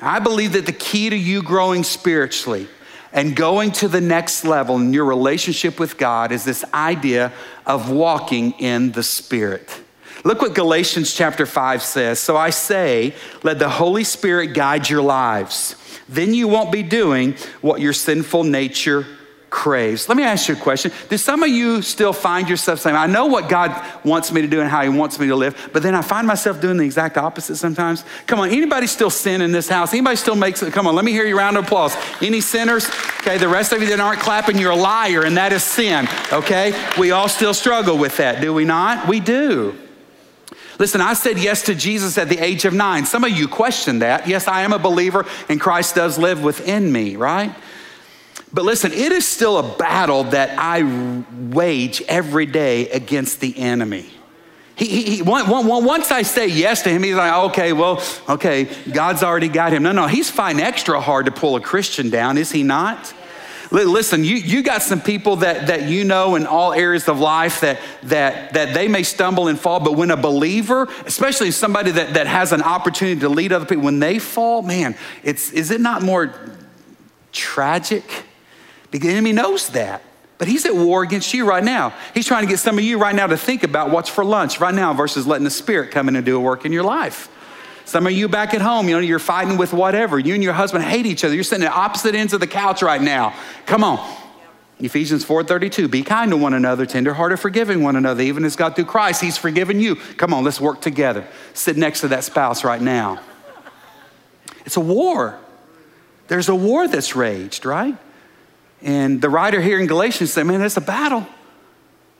I 0.00 0.18
believe 0.18 0.52
that 0.52 0.66
the 0.66 0.72
key 0.72 1.10
to 1.10 1.16
you 1.16 1.42
growing 1.42 1.82
spiritually 1.82 2.68
and 3.12 3.34
going 3.34 3.72
to 3.72 3.88
the 3.88 4.00
next 4.00 4.44
level 4.44 4.76
in 4.76 4.92
your 4.92 5.06
relationship 5.06 5.80
with 5.80 5.96
God 5.96 6.32
is 6.32 6.44
this 6.44 6.64
idea 6.74 7.32
of 7.64 7.90
walking 7.90 8.52
in 8.52 8.92
the 8.92 9.02
Spirit. 9.02 9.80
Look 10.24 10.42
what 10.42 10.54
Galatians 10.54 11.14
chapter 11.14 11.46
5 11.46 11.82
says. 11.82 12.18
So 12.18 12.36
I 12.36 12.50
say, 12.50 13.14
let 13.42 13.58
the 13.58 13.68
Holy 13.68 14.04
Spirit 14.04 14.48
guide 14.48 14.90
your 14.90 15.02
lives. 15.02 15.76
Then 16.08 16.34
you 16.34 16.48
won't 16.48 16.72
be 16.72 16.82
doing 16.82 17.36
what 17.60 17.80
your 17.80 17.92
sinful 17.92 18.44
nature 18.44 19.06
craves. 19.50 20.08
Let 20.08 20.16
me 20.16 20.24
ask 20.24 20.48
you 20.48 20.54
a 20.54 20.58
question. 20.58 20.90
Do 21.08 21.16
some 21.16 21.42
of 21.42 21.48
you 21.48 21.80
still 21.80 22.12
find 22.12 22.48
yourself 22.48 22.80
saying, 22.80 22.96
I 22.96 23.06
know 23.06 23.26
what 23.26 23.48
God 23.48 23.84
wants 24.04 24.32
me 24.32 24.42
to 24.42 24.48
do 24.48 24.60
and 24.60 24.68
how 24.68 24.82
He 24.82 24.88
wants 24.88 25.18
me 25.18 25.28
to 25.28 25.36
live, 25.36 25.70
but 25.72 25.82
then 25.82 25.94
I 25.94 26.02
find 26.02 26.26
myself 26.26 26.60
doing 26.60 26.76
the 26.76 26.84
exact 26.84 27.16
opposite 27.16 27.56
sometimes? 27.56 28.04
Come 28.26 28.40
on, 28.40 28.50
anybody 28.50 28.86
still 28.86 29.10
sin 29.10 29.40
in 29.40 29.52
this 29.52 29.68
house? 29.68 29.92
Anybody 29.92 30.16
still 30.16 30.36
makes 30.36 30.62
it? 30.62 30.72
Come 30.72 30.86
on, 30.86 30.94
let 30.94 31.04
me 31.04 31.12
hear 31.12 31.26
you 31.26 31.38
round 31.38 31.56
of 31.56 31.64
applause. 31.64 31.96
Any 32.20 32.40
sinners? 32.40 32.88
Okay, 33.20 33.38
the 33.38 33.48
rest 33.48 33.72
of 33.72 33.80
you 33.80 33.88
that 33.88 34.00
aren't 34.00 34.20
clapping, 34.20 34.58
you're 34.58 34.72
a 34.72 34.76
liar, 34.76 35.24
and 35.24 35.36
that 35.36 35.52
is 35.52 35.62
sin, 35.62 36.08
okay? 36.32 36.72
We 36.98 37.12
all 37.12 37.28
still 37.28 37.54
struggle 37.54 37.98
with 37.98 38.16
that, 38.18 38.40
do 38.40 38.52
we 38.52 38.64
not? 38.64 39.08
We 39.08 39.20
do. 39.20 39.78
Listen, 40.78 41.00
I 41.00 41.14
said 41.14 41.38
yes 41.38 41.62
to 41.62 41.74
Jesus 41.74 42.18
at 42.18 42.28
the 42.28 42.38
age 42.38 42.64
of 42.66 42.74
nine. 42.74 43.06
Some 43.06 43.24
of 43.24 43.30
you 43.30 43.48
question 43.48 44.00
that. 44.00 44.28
Yes, 44.28 44.46
I 44.46 44.62
am 44.62 44.72
a 44.72 44.78
believer, 44.78 45.24
and 45.48 45.58
Christ 45.58 45.94
does 45.94 46.18
live 46.18 46.42
within 46.42 46.92
me, 46.92 47.16
right? 47.16 47.54
But 48.56 48.64
listen, 48.64 48.90
it 48.90 49.12
is 49.12 49.28
still 49.28 49.58
a 49.58 49.76
battle 49.76 50.24
that 50.24 50.58
I 50.58 50.82
wage 51.50 52.00
every 52.08 52.46
day 52.46 52.88
against 52.88 53.40
the 53.40 53.54
enemy. 53.58 54.08
He, 54.76 54.86
he, 54.86 55.16
he, 55.16 55.22
once 55.22 56.10
I 56.10 56.22
say 56.22 56.46
yes 56.46 56.80
to 56.84 56.88
him, 56.88 57.02
he's 57.02 57.16
like, 57.16 57.50
okay, 57.50 57.74
well, 57.74 58.02
okay, 58.26 58.64
God's 58.90 59.22
already 59.22 59.48
got 59.48 59.74
him. 59.74 59.82
No, 59.82 59.92
no, 59.92 60.06
he's 60.06 60.30
fighting 60.30 60.62
extra 60.62 60.98
hard 61.02 61.26
to 61.26 61.32
pull 61.32 61.56
a 61.56 61.60
Christian 61.60 62.08
down, 62.08 62.38
is 62.38 62.50
he 62.50 62.62
not? 62.62 63.12
Listen, 63.70 64.24
you, 64.24 64.36
you 64.36 64.62
got 64.62 64.80
some 64.80 65.02
people 65.02 65.36
that, 65.36 65.66
that 65.66 65.90
you 65.90 66.04
know 66.04 66.34
in 66.36 66.46
all 66.46 66.72
areas 66.72 67.08
of 67.08 67.20
life 67.20 67.60
that, 67.60 67.78
that, 68.04 68.54
that 68.54 68.72
they 68.72 68.88
may 68.88 69.02
stumble 69.02 69.48
and 69.48 69.60
fall, 69.60 69.80
but 69.80 69.96
when 69.96 70.10
a 70.10 70.16
believer, 70.16 70.88
especially 71.04 71.50
somebody 71.50 71.90
that, 71.90 72.14
that 72.14 72.26
has 72.26 72.52
an 72.52 72.62
opportunity 72.62 73.20
to 73.20 73.28
lead 73.28 73.52
other 73.52 73.66
people, 73.66 73.84
when 73.84 73.98
they 73.98 74.18
fall, 74.18 74.62
man, 74.62 74.96
it's, 75.22 75.50
is 75.50 75.70
it 75.70 75.82
not 75.82 76.00
more 76.00 76.34
tragic? 77.32 78.25
The 78.90 79.08
enemy 79.08 79.32
knows 79.32 79.68
that. 79.70 80.02
But 80.38 80.48
he's 80.48 80.66
at 80.66 80.74
war 80.74 81.02
against 81.02 81.32
you 81.32 81.46
right 81.46 81.64
now. 81.64 81.94
He's 82.12 82.26
trying 82.26 82.42
to 82.44 82.48
get 82.48 82.58
some 82.58 82.76
of 82.76 82.84
you 82.84 82.98
right 82.98 83.14
now 83.14 83.26
to 83.26 83.38
think 83.38 83.62
about 83.62 83.90
what's 83.90 84.10
for 84.10 84.24
lunch 84.24 84.60
right 84.60 84.74
now 84.74 84.92
versus 84.92 85.26
letting 85.26 85.44
the 85.44 85.50
Spirit 85.50 85.90
come 85.90 86.08
in 86.08 86.16
and 86.16 86.26
do 86.26 86.36
a 86.36 86.40
work 86.40 86.66
in 86.66 86.72
your 86.72 86.82
life. 86.82 87.30
Some 87.86 88.06
of 88.06 88.12
you 88.12 88.28
back 88.28 88.52
at 88.52 88.60
home, 88.60 88.88
you 88.88 88.96
know, 88.96 89.00
you're 89.00 89.18
fighting 89.18 89.56
with 89.56 89.72
whatever. 89.72 90.18
You 90.18 90.34
and 90.34 90.42
your 90.42 90.52
husband 90.52 90.84
hate 90.84 91.06
each 91.06 91.24
other. 91.24 91.34
You're 91.34 91.44
sitting 91.44 91.64
at 91.64 91.72
opposite 91.72 92.14
ends 92.14 92.32
of 92.32 92.40
the 92.40 92.46
couch 92.46 92.82
right 92.82 93.00
now. 93.00 93.34
Come 93.64 93.84
on. 93.84 93.98
Ephesians 94.78 95.24
4:32, 95.24 95.88
be 95.90 96.02
kind 96.02 96.30
to 96.32 96.36
one 96.36 96.52
another, 96.52 96.84
tenderhearted, 96.84 97.40
forgiving 97.40 97.82
one 97.82 97.96
another, 97.96 98.22
even 98.22 98.44
as 98.44 98.56
God 98.56 98.76
through 98.76 98.84
Christ, 98.84 99.22
He's 99.22 99.38
forgiven 99.38 99.80
you. 99.80 99.96
Come 100.18 100.34
on, 100.34 100.44
let's 100.44 100.60
work 100.60 100.82
together. 100.82 101.26
Sit 101.54 101.78
next 101.78 102.02
to 102.02 102.08
that 102.08 102.24
spouse 102.24 102.62
right 102.62 102.82
now. 102.82 103.20
It's 104.66 104.76
a 104.76 104.80
war. 104.80 105.38
There's 106.28 106.50
a 106.50 106.54
war 106.54 106.88
that's 106.88 107.16
raged, 107.16 107.64
right? 107.64 107.96
And 108.86 109.20
the 109.20 109.28
writer 109.28 109.60
here 109.60 109.80
in 109.80 109.88
Galatians 109.88 110.32
said, 110.32 110.44
Man, 110.44 110.62
it's 110.62 110.76
a 110.76 110.80
battle, 110.80 111.26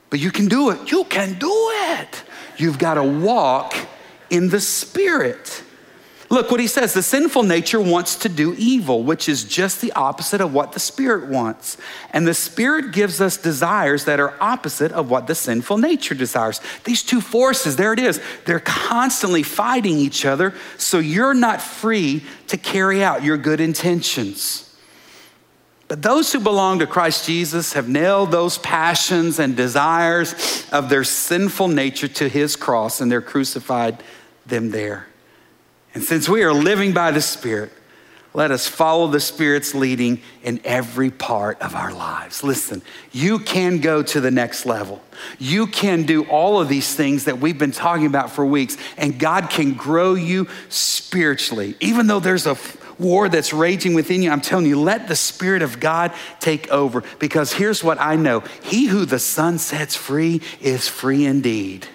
but 0.09 0.19
you 0.19 0.31
can 0.31 0.49
do 0.49 0.69
it. 0.71 0.91
You 0.91 1.05
can 1.05 1.39
do 1.39 1.69
it. 1.71 2.23
You've 2.57 2.77
got 2.77 2.95
to 2.95 3.03
walk 3.03 3.73
in 4.29 4.49
the 4.49 4.59
Spirit. 4.59 5.63
Look 6.29 6.51
what 6.51 6.59
he 6.59 6.67
says 6.67 6.93
the 6.93 7.01
sinful 7.01 7.43
nature 7.43 7.79
wants 7.79 8.17
to 8.17 8.27
do 8.27 8.53
evil, 8.57 9.01
which 9.01 9.29
is 9.29 9.45
just 9.45 9.79
the 9.79 9.93
opposite 9.93 10.41
of 10.41 10.53
what 10.53 10.73
the 10.73 10.79
Spirit 10.81 11.29
wants. 11.29 11.77
And 12.11 12.27
the 12.27 12.33
Spirit 12.33 12.91
gives 12.91 13.21
us 13.21 13.37
desires 13.37 14.03
that 14.03 14.19
are 14.19 14.33
opposite 14.41 14.91
of 14.91 15.09
what 15.09 15.27
the 15.27 15.35
sinful 15.35 15.77
nature 15.77 16.15
desires. 16.15 16.59
These 16.83 17.01
two 17.01 17.21
forces, 17.21 17.77
there 17.77 17.93
it 17.93 17.99
is, 17.99 18.19
they're 18.43 18.59
constantly 18.59 19.41
fighting 19.41 19.97
each 19.97 20.25
other, 20.25 20.53
so 20.77 20.99
you're 20.99 21.33
not 21.33 21.61
free 21.61 22.25
to 22.47 22.57
carry 22.57 23.01
out 23.01 23.23
your 23.23 23.37
good 23.37 23.61
intentions. 23.61 24.66
But 25.87 26.01
those 26.01 26.33
who 26.33 26.39
belong 26.39 26.79
to 26.79 26.87
Christ 26.87 27.25
Jesus 27.25 27.73
have 27.73 27.87
nailed 27.87 28.31
those 28.31 28.57
passions 28.57 29.39
and 29.39 29.55
desires 29.55 30.65
of 30.71 30.89
their 30.89 31.05
sinful 31.05 31.69
nature 31.69 32.09
to 32.09 32.27
his 32.27 32.55
cross 32.55 32.99
and 32.99 33.11
they're 33.11 33.21
crucified 33.21 34.03
them 34.45 34.71
there. 34.71 35.07
And 35.93 36.03
since 36.03 36.27
we 36.27 36.43
are 36.43 36.53
living 36.53 36.93
by 36.93 37.11
the 37.11 37.21
Spirit, 37.21 37.71
let 38.33 38.51
us 38.51 38.67
follow 38.67 39.07
the 39.07 39.19
Spirit's 39.19 39.73
leading 39.73 40.21
in 40.43 40.61
every 40.63 41.09
part 41.09 41.59
of 41.59 41.73
our 41.73 41.91
lives. 41.91 42.43
Listen, 42.43 42.83
you 43.11 43.39
can 43.39 43.79
go 43.79 44.03
to 44.03 44.21
the 44.21 44.29
next 44.29 44.67
level. 44.67 45.01
You 45.39 45.65
can 45.65 46.03
do 46.03 46.23
all 46.25 46.61
of 46.61 46.69
these 46.69 46.93
things 46.93 47.25
that 47.25 47.39
we've 47.39 47.57
been 47.57 47.71
talking 47.71 48.05
about 48.05 48.29
for 48.29 48.45
weeks, 48.45 48.77
and 48.95 49.17
God 49.17 49.49
can 49.49 49.73
grow 49.73 50.13
you 50.13 50.47
spiritually. 50.69 51.75
Even 51.79 52.05
though 52.05 52.19
there's 52.19 52.45
a 52.45 52.55
war 52.99 53.29
that's 53.29 53.53
raging 53.53 53.93
within 53.93 54.21
you, 54.21 54.31
I'm 54.31 54.41
telling 54.41 54.65
you, 54.65 54.79
let 54.79 55.07
the 55.07 55.15
Spirit 55.15 55.61
of 55.61 55.79
God 55.79 56.11
take 56.39 56.69
over. 56.69 57.03
Because 57.19 57.53
here's 57.53 57.83
what 57.83 57.99
I 57.99 58.15
know 58.15 58.41
He 58.63 58.87
who 58.87 59.05
the 59.05 59.19
Son 59.19 59.57
sets 59.57 59.95
free 59.95 60.41
is 60.61 60.87
free 60.87 61.25
indeed. 61.25 61.87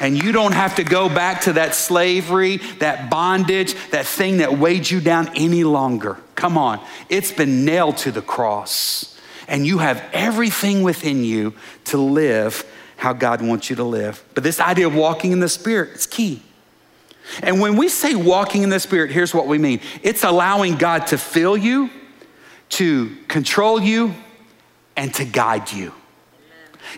And 0.00 0.20
you 0.20 0.32
don't 0.32 0.52
have 0.52 0.76
to 0.76 0.84
go 0.84 1.08
back 1.08 1.42
to 1.42 1.54
that 1.54 1.74
slavery, 1.74 2.56
that 2.80 3.10
bondage, 3.10 3.74
that 3.90 4.06
thing 4.06 4.38
that 4.38 4.58
weighed 4.58 4.90
you 4.90 5.00
down 5.00 5.30
any 5.36 5.62
longer. 5.62 6.18
Come 6.34 6.58
on. 6.58 6.80
It's 7.08 7.30
been 7.30 7.64
nailed 7.64 7.98
to 7.98 8.10
the 8.10 8.22
cross. 8.22 9.18
And 9.46 9.66
you 9.66 9.78
have 9.78 10.02
everything 10.12 10.82
within 10.82 11.22
you 11.22 11.54
to 11.86 11.98
live 11.98 12.64
how 12.96 13.12
God 13.12 13.42
wants 13.42 13.70
you 13.70 13.76
to 13.76 13.84
live. 13.84 14.24
But 14.34 14.42
this 14.42 14.60
idea 14.60 14.86
of 14.86 14.94
walking 14.94 15.32
in 15.32 15.40
the 15.40 15.48
Spirit 15.48 15.90
is 15.94 16.06
key. 16.06 16.42
And 17.42 17.60
when 17.60 17.76
we 17.76 17.88
say 17.88 18.14
walking 18.14 18.62
in 18.62 18.68
the 18.68 18.80
Spirit, 18.80 19.10
here's 19.10 19.34
what 19.34 19.46
we 19.46 19.58
mean 19.58 19.80
it's 20.02 20.24
allowing 20.24 20.76
God 20.76 21.06
to 21.08 21.18
fill 21.18 21.56
you, 21.56 21.90
to 22.70 23.14
control 23.28 23.80
you, 23.80 24.14
and 24.96 25.12
to 25.14 25.24
guide 25.24 25.72
you. 25.72 25.92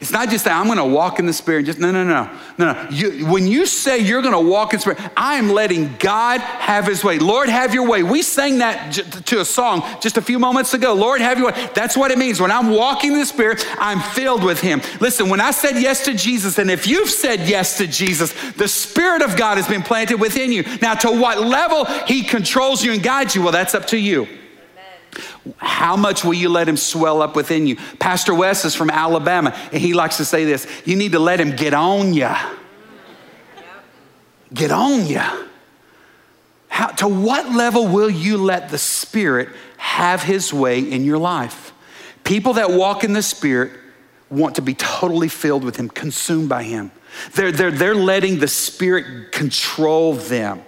It's 0.00 0.10
not 0.10 0.28
just 0.28 0.44
that 0.44 0.58
I'm 0.58 0.66
going 0.66 0.78
to 0.78 0.84
walk 0.84 1.18
in 1.18 1.26
the 1.26 1.32
Spirit. 1.32 1.66
Just 1.66 1.78
no, 1.78 1.90
no, 1.90 2.04
no, 2.04 2.30
no, 2.58 2.72
no. 2.72 2.88
You, 2.90 3.26
when 3.26 3.46
you 3.46 3.66
say 3.66 3.98
you're 3.98 4.22
going 4.22 4.34
to 4.34 4.50
walk 4.50 4.74
in 4.74 4.80
Spirit, 4.80 4.98
I 5.16 5.36
am 5.36 5.50
letting 5.50 5.96
God 5.98 6.40
have 6.40 6.86
His 6.86 7.02
way. 7.02 7.18
Lord, 7.18 7.48
have 7.48 7.74
Your 7.74 7.86
way. 7.88 8.02
We 8.02 8.22
sang 8.22 8.58
that 8.58 8.92
j- 8.92 9.02
to 9.02 9.40
a 9.40 9.44
song 9.44 9.82
just 10.00 10.16
a 10.16 10.22
few 10.22 10.38
moments 10.38 10.74
ago. 10.74 10.94
Lord, 10.94 11.20
have 11.20 11.38
Your 11.38 11.52
way. 11.52 11.70
That's 11.74 11.96
what 11.96 12.10
it 12.10 12.18
means. 12.18 12.40
When 12.40 12.50
I'm 12.50 12.70
walking 12.70 13.12
in 13.12 13.18
the 13.18 13.26
Spirit, 13.26 13.66
I'm 13.78 14.00
filled 14.00 14.44
with 14.44 14.60
Him. 14.60 14.80
Listen, 15.00 15.28
when 15.28 15.40
I 15.40 15.50
said 15.50 15.80
yes 15.80 16.04
to 16.04 16.14
Jesus, 16.14 16.58
and 16.58 16.70
if 16.70 16.86
you've 16.86 17.10
said 17.10 17.40
yes 17.48 17.78
to 17.78 17.86
Jesus, 17.86 18.32
the 18.52 18.68
Spirit 18.68 19.22
of 19.22 19.36
God 19.36 19.56
has 19.56 19.68
been 19.68 19.82
planted 19.82 20.20
within 20.20 20.52
you. 20.52 20.64
Now, 20.82 20.94
to 20.94 21.10
what 21.10 21.40
level 21.40 21.84
He 22.06 22.22
controls 22.22 22.84
you 22.84 22.92
and 22.92 23.02
guides 23.02 23.34
you, 23.34 23.42
well, 23.42 23.52
that's 23.52 23.74
up 23.74 23.86
to 23.88 23.98
you. 23.98 24.28
How 25.58 25.96
much 25.96 26.24
will 26.24 26.34
you 26.34 26.48
let 26.48 26.68
him 26.68 26.76
swell 26.76 27.22
up 27.22 27.36
within 27.36 27.66
you? 27.66 27.76
Pastor 27.98 28.34
Wes 28.34 28.64
is 28.64 28.74
from 28.74 28.90
Alabama, 28.90 29.56
and 29.72 29.80
he 29.80 29.94
likes 29.94 30.16
to 30.16 30.24
say 30.24 30.44
this 30.44 30.66
you 30.84 30.96
need 30.96 31.12
to 31.12 31.18
let 31.18 31.40
him 31.40 31.54
get 31.56 31.74
on 31.74 32.14
you. 32.14 32.30
Get 34.52 34.70
on 34.70 35.06
you. 35.06 35.22
How, 36.68 36.88
to 36.88 37.08
what 37.08 37.52
level 37.52 37.88
will 37.88 38.10
you 38.10 38.36
let 38.36 38.68
the 38.68 38.78
Spirit 38.78 39.48
have 39.78 40.22
his 40.22 40.52
way 40.52 40.80
in 40.80 41.04
your 41.04 41.18
life? 41.18 41.72
People 42.22 42.54
that 42.54 42.70
walk 42.70 43.02
in 43.02 43.12
the 43.12 43.22
Spirit 43.22 43.72
want 44.28 44.56
to 44.56 44.62
be 44.62 44.74
totally 44.74 45.28
filled 45.28 45.64
with 45.64 45.76
him, 45.76 45.88
consumed 45.88 46.48
by 46.48 46.64
him. 46.64 46.90
They're, 47.32 47.52
they're, 47.52 47.70
they're 47.70 47.94
letting 47.94 48.40
the 48.40 48.48
Spirit 48.48 49.32
control 49.32 50.14
them. 50.14 50.62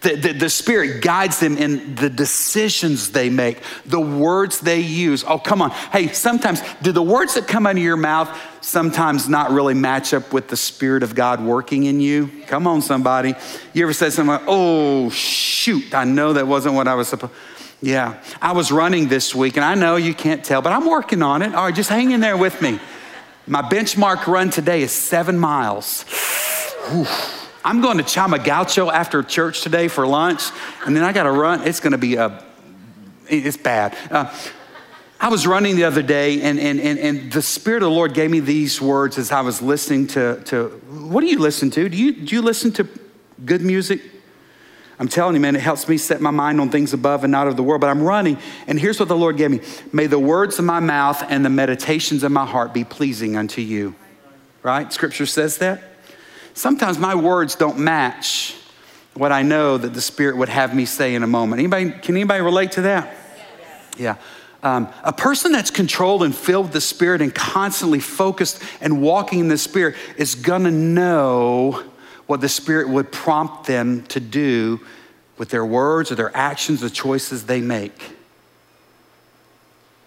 The, 0.00 0.16
the, 0.16 0.32
the, 0.32 0.48
Spirit 0.48 1.02
guides 1.02 1.40
them 1.40 1.58
in 1.58 1.94
the 1.94 2.08
decisions 2.08 3.12
they 3.12 3.28
make, 3.28 3.58
the 3.84 4.00
words 4.00 4.60
they 4.60 4.80
use. 4.80 5.24
Oh, 5.24 5.38
come 5.38 5.60
on. 5.60 5.70
Hey, 5.70 6.08
sometimes, 6.08 6.62
do 6.80 6.90
the 6.90 7.02
words 7.02 7.34
that 7.34 7.46
come 7.46 7.66
out 7.66 7.76
of 7.76 7.82
your 7.82 7.98
mouth 7.98 8.34
sometimes 8.62 9.28
not 9.28 9.50
really 9.50 9.74
match 9.74 10.14
up 10.14 10.32
with 10.32 10.48
the 10.48 10.56
Spirit 10.56 11.02
of 11.02 11.14
God 11.14 11.42
working 11.42 11.84
in 11.84 12.00
you? 12.00 12.30
Come 12.46 12.66
on, 12.66 12.80
somebody. 12.80 13.34
You 13.74 13.82
ever 13.82 13.92
said 13.92 14.14
something 14.14 14.32
like, 14.32 14.44
oh, 14.46 15.10
shoot, 15.10 15.94
I 15.94 16.04
know 16.04 16.32
that 16.32 16.46
wasn't 16.46 16.76
what 16.76 16.88
I 16.88 16.94
was 16.94 17.08
supposed 17.08 17.34
Yeah, 17.82 18.22
I 18.40 18.52
was 18.52 18.72
running 18.72 19.08
this 19.08 19.34
week, 19.34 19.56
and 19.56 19.64
I 19.64 19.74
know 19.74 19.96
you 19.96 20.14
can't 20.14 20.42
tell, 20.42 20.62
but 20.62 20.72
I'm 20.72 20.86
working 20.86 21.22
on 21.22 21.42
it. 21.42 21.54
All 21.54 21.66
right, 21.66 21.74
just 21.74 21.90
hang 21.90 22.12
in 22.12 22.20
there 22.20 22.38
with 22.38 22.62
me. 22.62 22.80
My 23.46 23.60
benchmark 23.60 24.26
run 24.26 24.48
today 24.48 24.80
is 24.80 24.92
seven 24.92 25.38
miles. 25.38 26.04
Whew. 26.88 27.06
I'm 27.64 27.82
going 27.82 27.98
to 27.98 28.04
Chama 28.04 28.42
Gaucho 28.42 28.90
after 28.90 29.22
church 29.22 29.60
today 29.60 29.88
for 29.88 30.06
lunch, 30.06 30.42
and 30.86 30.96
then 30.96 31.04
I 31.04 31.12
got 31.12 31.24
to 31.24 31.32
run. 31.32 31.66
It's 31.66 31.80
going 31.80 31.92
to 31.92 31.98
be 31.98 32.14
a, 32.14 32.42
it's 33.28 33.58
bad. 33.58 33.96
Uh, 34.10 34.34
I 35.20 35.28
was 35.28 35.46
running 35.46 35.76
the 35.76 35.84
other 35.84 36.00
day, 36.00 36.40
and, 36.40 36.58
and, 36.58 36.80
and, 36.80 36.98
and 36.98 37.30
the 37.30 37.42
Spirit 37.42 37.82
of 37.82 37.90
the 37.90 37.94
Lord 37.94 38.14
gave 38.14 38.30
me 38.30 38.40
these 38.40 38.80
words 38.80 39.18
as 39.18 39.30
I 39.30 39.42
was 39.42 39.60
listening 39.60 40.06
to, 40.08 40.42
to 40.46 40.68
what 40.88 41.20
do 41.20 41.26
you 41.26 41.38
listen 41.38 41.70
to? 41.72 41.88
Do 41.90 41.96
you, 41.98 42.12
do 42.12 42.34
you 42.34 42.40
listen 42.40 42.72
to 42.72 42.88
good 43.44 43.60
music? 43.60 44.00
I'm 44.98 45.08
telling 45.08 45.34
you, 45.34 45.40
man, 45.40 45.54
it 45.54 45.60
helps 45.60 45.86
me 45.86 45.98
set 45.98 46.22
my 46.22 46.30
mind 46.30 46.60
on 46.60 46.70
things 46.70 46.94
above 46.94 47.24
and 47.24 47.30
not 47.30 47.46
of 47.46 47.56
the 47.56 47.62
world. 47.62 47.82
But 47.82 47.90
I'm 47.90 48.02
running, 48.02 48.38
and 48.66 48.80
here's 48.80 48.98
what 48.98 49.08
the 49.08 49.16
Lord 49.16 49.36
gave 49.36 49.50
me 49.50 49.60
May 49.92 50.06
the 50.06 50.18
words 50.18 50.58
of 50.58 50.64
my 50.64 50.80
mouth 50.80 51.22
and 51.28 51.44
the 51.44 51.50
meditations 51.50 52.22
of 52.22 52.32
my 52.32 52.46
heart 52.46 52.72
be 52.72 52.84
pleasing 52.84 53.36
unto 53.36 53.60
you. 53.60 53.94
Right? 54.62 54.90
Scripture 54.90 55.26
says 55.26 55.58
that. 55.58 55.89
Sometimes 56.54 56.98
my 56.98 57.14
words 57.14 57.54
don't 57.54 57.78
match 57.78 58.56
what 59.14 59.32
I 59.32 59.42
know 59.42 59.76
that 59.76 59.94
the 59.94 60.00
Spirit 60.00 60.36
would 60.36 60.48
have 60.48 60.74
me 60.74 60.84
say 60.84 61.14
in 61.14 61.22
a 61.22 61.26
moment. 61.26 61.60
Anybody, 61.60 61.90
can 61.90 62.16
anybody 62.16 62.42
relate 62.42 62.72
to 62.72 62.82
that? 62.82 63.16
Yeah. 63.96 64.16
Um, 64.62 64.88
a 65.02 65.12
person 65.12 65.52
that's 65.52 65.70
controlled 65.70 66.22
and 66.22 66.34
filled 66.34 66.66
with 66.66 66.72
the 66.74 66.80
Spirit 66.80 67.22
and 67.22 67.34
constantly 67.34 68.00
focused 68.00 68.62
and 68.80 69.00
walking 69.00 69.40
in 69.40 69.48
the 69.48 69.58
Spirit 69.58 69.96
is 70.16 70.34
gonna 70.34 70.70
know 70.70 71.82
what 72.26 72.40
the 72.40 72.48
Spirit 72.48 72.88
would 72.88 73.10
prompt 73.10 73.66
them 73.66 74.02
to 74.04 74.20
do 74.20 74.80
with 75.38 75.48
their 75.48 75.64
words 75.64 76.12
or 76.12 76.14
their 76.14 76.34
actions, 76.36 76.80
the 76.80 76.90
choices 76.90 77.46
they 77.46 77.60
make. 77.60 78.16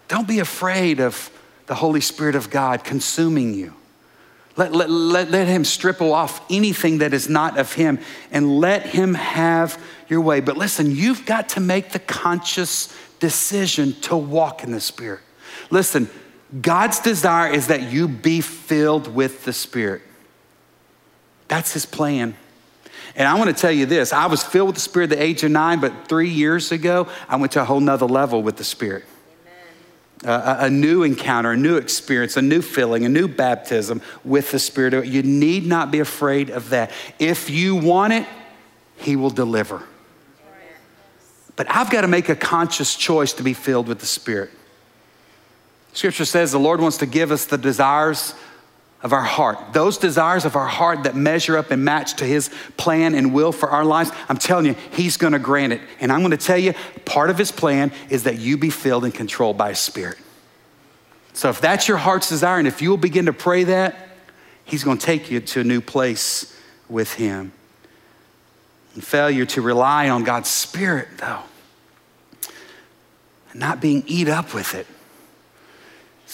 Don't 0.06 0.28
be 0.28 0.38
afraid 0.38 1.00
of 1.00 1.30
the 1.66 1.74
Holy 1.74 2.00
Spirit 2.00 2.36
of 2.36 2.50
God 2.50 2.84
consuming 2.84 3.54
you. 3.54 3.74
Let, 4.56 4.72
let, 4.72 4.88
let, 4.88 5.30
let 5.30 5.48
him 5.48 5.64
strip 5.64 6.00
off 6.00 6.44
anything 6.48 6.98
that 6.98 7.12
is 7.12 7.28
not 7.28 7.58
of 7.58 7.72
him 7.72 7.98
and 8.30 8.60
let 8.60 8.86
him 8.86 9.14
have 9.14 9.82
your 10.08 10.20
way. 10.20 10.40
But 10.40 10.56
listen, 10.56 10.94
you've 10.94 11.26
got 11.26 11.48
to 11.50 11.60
make 11.60 11.90
the 11.90 11.98
conscious 11.98 12.96
decision 13.18 13.94
to 14.02 14.16
walk 14.16 14.62
in 14.62 14.70
the 14.70 14.80
Spirit. 14.80 15.20
Listen, 15.70 16.08
God's 16.60 17.00
desire 17.00 17.52
is 17.52 17.66
that 17.66 17.90
you 17.90 18.06
be 18.06 18.40
filled 18.40 19.12
with 19.12 19.44
the 19.44 19.52
Spirit. 19.52 20.02
That's 21.48 21.72
his 21.72 21.84
plan. 21.84 22.36
And 23.16 23.26
I 23.26 23.36
want 23.38 23.54
to 23.54 23.60
tell 23.60 23.72
you 23.72 23.86
this 23.86 24.12
I 24.12 24.26
was 24.26 24.44
filled 24.44 24.68
with 24.68 24.76
the 24.76 24.80
Spirit 24.82 25.10
at 25.10 25.18
the 25.18 25.24
age 25.24 25.42
of 25.42 25.50
nine, 25.50 25.80
but 25.80 26.06
three 26.06 26.30
years 26.30 26.70
ago, 26.70 27.08
I 27.28 27.36
went 27.36 27.52
to 27.52 27.62
a 27.62 27.64
whole 27.64 27.80
nother 27.80 28.06
level 28.06 28.40
with 28.40 28.56
the 28.56 28.64
Spirit 28.64 29.04
a, 30.24 30.56
a, 30.60 30.70
new 30.70 31.02
encounter, 31.02 31.52
a 31.52 31.56
new 31.56 31.76
experience, 31.76 32.36
a 32.36 32.42
new 32.42 32.62
filling, 32.62 33.04
a 33.04 33.08
new 33.08 33.28
baptism 33.28 34.02
with 34.24 34.50
the 34.50 34.58
Spirit. 34.58 35.06
You 35.06 35.22
need 35.22 35.66
not 35.66 35.90
be 35.90 36.00
afraid 36.00 36.50
of 36.50 36.70
that. 36.70 36.90
If 37.18 37.50
you 37.50 37.76
want 37.76 38.12
it, 38.12 38.26
He 38.96 39.16
will 39.16 39.30
deliver. 39.30 39.82
But 41.56 41.70
I've 41.70 41.90
got 41.90 42.00
to 42.00 42.08
make 42.08 42.28
a 42.28 42.36
conscious 42.36 42.96
choice 42.96 43.32
to 43.34 43.42
be 43.42 43.54
filled 43.54 43.86
with 43.86 44.00
the 44.00 44.06
Spirit. 44.06 44.50
Scripture 45.92 46.24
says 46.24 46.50
the 46.50 46.58
Lord 46.58 46.80
wants 46.80 46.96
to 46.98 47.06
give 47.06 47.30
us 47.30 47.44
the 47.44 47.58
desires 47.58 48.34
of 49.04 49.12
our 49.12 49.22
heart. 49.22 49.58
Those 49.74 49.98
desires 49.98 50.46
of 50.46 50.56
our 50.56 50.66
heart 50.66 51.04
that 51.04 51.14
measure 51.14 51.58
up 51.58 51.70
and 51.70 51.84
match 51.84 52.14
to 52.14 52.24
His 52.24 52.50
plan 52.78 53.14
and 53.14 53.34
will 53.34 53.52
for 53.52 53.68
our 53.68 53.84
lives, 53.84 54.10
I'm 54.30 54.38
telling 54.38 54.64
you, 54.64 54.74
He's 54.92 55.18
gonna 55.18 55.38
grant 55.38 55.74
it. 55.74 55.82
And 56.00 56.10
I'm 56.10 56.22
gonna 56.22 56.38
tell 56.38 56.56
you, 56.56 56.72
part 57.04 57.28
of 57.28 57.36
His 57.36 57.52
plan 57.52 57.92
is 58.08 58.22
that 58.22 58.38
you 58.38 58.56
be 58.56 58.70
filled 58.70 59.04
and 59.04 59.12
controlled 59.12 59.58
by 59.58 59.68
His 59.68 59.78
Spirit. 59.78 60.16
So 61.34 61.50
if 61.50 61.60
that's 61.60 61.86
your 61.86 61.98
heart's 61.98 62.30
desire, 62.30 62.58
and 62.58 62.66
if 62.66 62.80
you'll 62.80 62.96
begin 62.96 63.26
to 63.26 63.34
pray 63.34 63.64
that, 63.64 64.08
He's 64.64 64.82
gonna 64.82 64.98
take 64.98 65.30
you 65.30 65.40
to 65.40 65.60
a 65.60 65.64
new 65.64 65.82
place 65.82 66.58
with 66.88 67.12
Him. 67.12 67.52
And 68.94 69.04
failure 69.04 69.44
to 69.44 69.60
rely 69.60 70.08
on 70.08 70.24
God's 70.24 70.48
Spirit, 70.48 71.08
though, 71.18 71.42
and 73.50 73.60
not 73.60 73.82
being 73.82 74.02
eat 74.06 74.28
up 74.28 74.54
with 74.54 74.74
it 74.74 74.86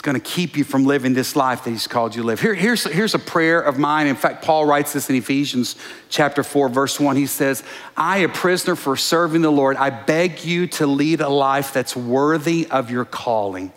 it's 0.00 0.06
going 0.06 0.18
to 0.18 0.30
keep 0.30 0.56
you 0.56 0.64
from 0.64 0.86
living 0.86 1.12
this 1.12 1.36
life 1.36 1.64
that 1.64 1.70
he's 1.72 1.86
called 1.86 2.14
you 2.14 2.22
to 2.22 2.26
live. 2.26 2.40
Here, 2.40 2.54
here's, 2.54 2.84
here's 2.84 3.14
a 3.14 3.18
prayer 3.18 3.60
of 3.60 3.78
mine. 3.78 4.06
In 4.06 4.16
fact, 4.16 4.42
Paul 4.42 4.64
writes 4.64 4.94
this 4.94 5.10
in 5.10 5.16
Ephesians 5.16 5.76
chapter 6.08 6.42
4, 6.42 6.70
verse 6.70 6.98
1. 6.98 7.16
He 7.16 7.26
says, 7.26 7.62
I, 7.98 8.20
a 8.20 8.28
prisoner 8.30 8.76
for 8.76 8.96
serving 8.96 9.42
the 9.42 9.52
Lord, 9.52 9.76
I 9.76 9.90
beg 9.90 10.42
you 10.42 10.68
to 10.68 10.86
lead 10.86 11.20
a 11.20 11.28
life 11.28 11.74
that's 11.74 11.94
worthy 11.94 12.66
of 12.70 12.90
your 12.90 13.04
calling. 13.04 13.74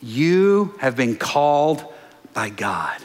You 0.00 0.76
have 0.78 0.96
been 0.96 1.14
called 1.14 1.92
by 2.32 2.48
God. 2.48 2.98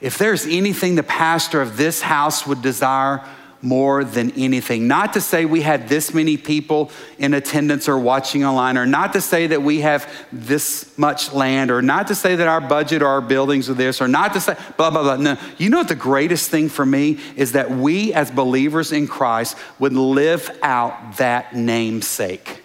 If 0.00 0.18
there's 0.18 0.46
anything 0.46 0.94
the 0.94 1.02
pastor 1.02 1.60
of 1.60 1.76
this 1.76 2.00
house 2.00 2.46
would 2.46 2.62
desire, 2.62 3.24
more 3.62 4.04
than 4.04 4.30
anything. 4.32 4.88
Not 4.88 5.12
to 5.12 5.20
say 5.20 5.44
we 5.44 5.60
had 5.60 5.88
this 5.88 6.14
many 6.14 6.36
people 6.36 6.90
in 7.18 7.34
attendance 7.34 7.88
or 7.88 7.98
watching 7.98 8.44
online, 8.44 8.78
or 8.78 8.86
not 8.86 9.12
to 9.12 9.20
say 9.20 9.48
that 9.48 9.62
we 9.62 9.80
have 9.80 10.10
this 10.32 10.96
much 10.96 11.32
land, 11.32 11.70
or 11.70 11.82
not 11.82 12.06
to 12.08 12.14
say 12.14 12.36
that 12.36 12.48
our 12.48 12.60
budget 12.60 13.02
or 13.02 13.08
our 13.08 13.20
buildings 13.20 13.68
are 13.68 13.74
this, 13.74 14.00
or 14.00 14.08
not 14.08 14.32
to 14.32 14.40
say 14.40 14.56
blah, 14.76 14.90
blah, 14.90 15.02
blah. 15.02 15.16
No. 15.16 15.36
You 15.58 15.68
know 15.68 15.78
what 15.78 15.88
the 15.88 15.94
greatest 15.94 16.50
thing 16.50 16.68
for 16.68 16.86
me 16.86 17.18
is 17.36 17.52
that 17.52 17.70
we 17.70 18.14
as 18.14 18.30
believers 18.30 18.92
in 18.92 19.06
Christ 19.06 19.56
would 19.78 19.92
live 19.92 20.50
out 20.62 21.18
that 21.18 21.54
namesake. 21.54 22.62